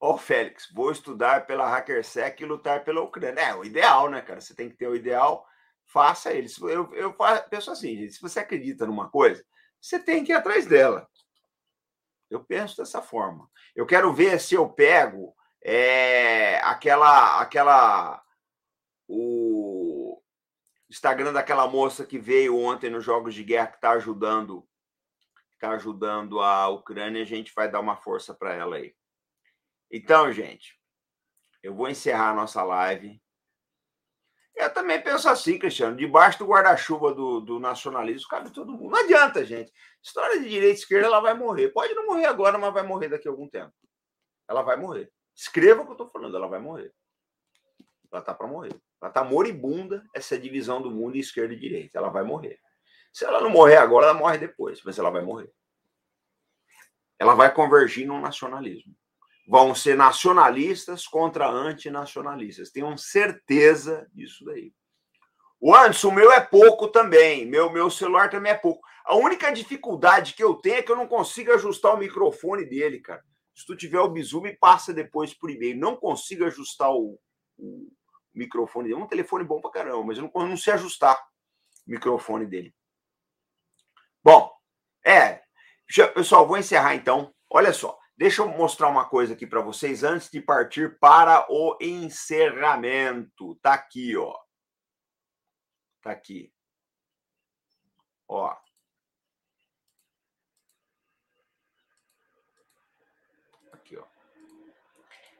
[0.00, 3.40] Ó, oh, Félix, vou estudar pela HackerSec e lutar pela Ucrânia.
[3.40, 4.40] É o ideal, né, cara?
[4.40, 5.44] Você tem que ter o ideal,
[5.84, 6.48] faça ele.
[6.62, 7.16] Eu, eu
[7.50, 9.44] penso assim, gente, se você acredita numa coisa,
[9.80, 11.08] você tem que ir atrás dela.
[12.30, 13.50] Eu penso dessa forma.
[13.74, 18.22] Eu quero ver se eu pego é, aquela, aquela,
[19.06, 20.20] o
[20.88, 24.66] Instagram daquela moça que veio ontem nos Jogos de Guerra que está ajudando,
[25.52, 27.22] está ajudando a Ucrânia.
[27.22, 28.94] A gente vai dar uma força para ela aí.
[29.90, 30.78] Então, gente,
[31.62, 33.20] eu vou encerrar a nossa live.
[34.54, 35.96] Eu também penso assim, Cristiano.
[35.96, 38.90] Debaixo do guarda-chuva do, do nacionalismo cabe todo mundo.
[38.90, 39.72] Não adianta, gente.
[40.02, 41.68] História de direita e esquerda, ela vai morrer.
[41.68, 43.72] Pode não morrer agora, mas vai morrer daqui a algum tempo.
[44.48, 45.12] Ela vai morrer.
[45.38, 46.92] Escreva o que eu estou falando, ela vai morrer.
[48.10, 48.74] Ela está para morrer.
[49.00, 51.96] Ela está moribunda, essa divisão do mundo esquerda e direita.
[51.96, 52.58] Ela vai morrer.
[53.12, 55.48] Se ela não morrer agora, ela morre depois, mas ela vai morrer.
[57.20, 58.92] Ela vai convergir no nacionalismo.
[59.46, 62.72] Vão ser nacionalistas contra antinacionalistas.
[62.72, 64.74] Tenham certeza disso daí.
[65.60, 67.46] O Anderson, o meu é pouco também.
[67.46, 68.84] Meu, meu celular também é pouco.
[69.04, 72.98] A única dificuldade que eu tenho é que eu não consigo ajustar o microfone dele,
[72.98, 73.24] cara.
[73.58, 75.76] Se tu tiver o bizu, me passa depois por e-mail.
[75.76, 77.18] Não consigo ajustar o,
[77.58, 77.90] o
[78.32, 79.00] microfone dele.
[79.00, 81.16] É um telefone bom pra caramba, mas eu não, não sei ajustar
[81.84, 82.72] o microfone dele.
[84.22, 84.48] Bom,
[85.04, 85.42] é.
[86.14, 87.34] Pessoal, vou encerrar então.
[87.50, 91.76] Olha só, deixa eu mostrar uma coisa aqui para vocês antes de partir para o
[91.80, 93.56] encerramento.
[93.56, 94.38] Tá aqui, ó.
[96.00, 96.52] Tá aqui.
[98.28, 98.54] Ó.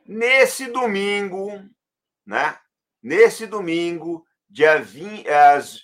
[0.09, 1.51] Nesse domingo,
[2.27, 2.59] né?
[3.03, 5.83] Nesse domingo, dia 20, às,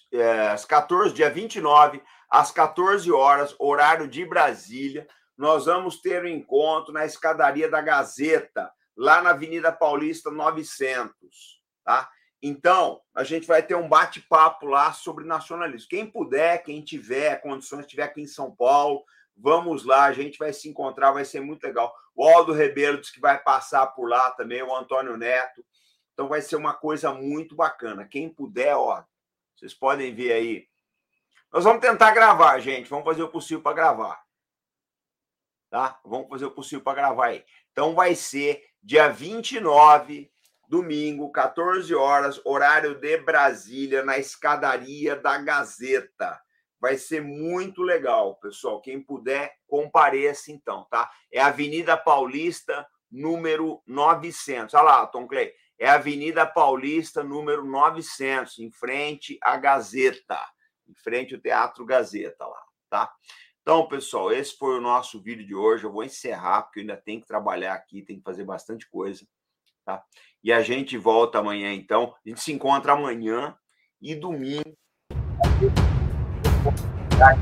[0.50, 5.06] às 14, dia 29, às 14 horas, horário de Brasília,
[5.36, 11.12] nós vamos ter um encontro na escadaria da Gazeta, lá na Avenida Paulista 900,
[11.84, 12.08] tá?
[12.42, 15.88] Então, a gente vai ter um bate-papo lá sobre nacionalismo.
[15.90, 19.04] Quem puder, quem tiver condições, estiver aqui em São Paulo,
[19.36, 21.94] vamos lá, a gente vai se encontrar, vai ser muito legal.
[22.14, 25.64] O Aldo Rebelo disse que vai passar por lá também, o Antônio Neto.
[26.12, 28.06] Então, vai ser uma coisa muito bacana.
[28.06, 29.02] Quem puder, ó,
[29.56, 30.68] vocês podem ver aí
[31.54, 32.90] nós vamos tentar gravar, gente.
[32.90, 34.20] Vamos fazer o possível para gravar.
[35.70, 36.00] Tá?
[36.04, 37.44] Vamos fazer o possível para gravar aí.
[37.70, 40.32] Então vai ser dia 29,
[40.68, 46.42] domingo, 14 horas, horário de Brasília, na escadaria da Gazeta.
[46.84, 48.78] Vai ser muito legal, pessoal.
[48.78, 51.10] Quem puder, compareça então, tá?
[51.32, 54.74] É Avenida Paulista, número 900.
[54.74, 55.50] Olha lá, Tom Clay.
[55.78, 60.38] É Avenida Paulista, número 900, em frente à Gazeta
[60.86, 63.14] em frente ao Teatro Gazeta lá, tá?
[63.62, 65.84] Então, pessoal, esse foi o nosso vídeo de hoje.
[65.84, 69.26] Eu vou encerrar, porque eu ainda tenho que trabalhar aqui, tem que fazer bastante coisa,
[69.86, 70.04] tá?
[70.42, 72.14] E a gente volta amanhã, então.
[72.26, 73.56] A gente se encontra amanhã
[74.02, 74.76] e domingo.
[77.18, 77.36] Tá?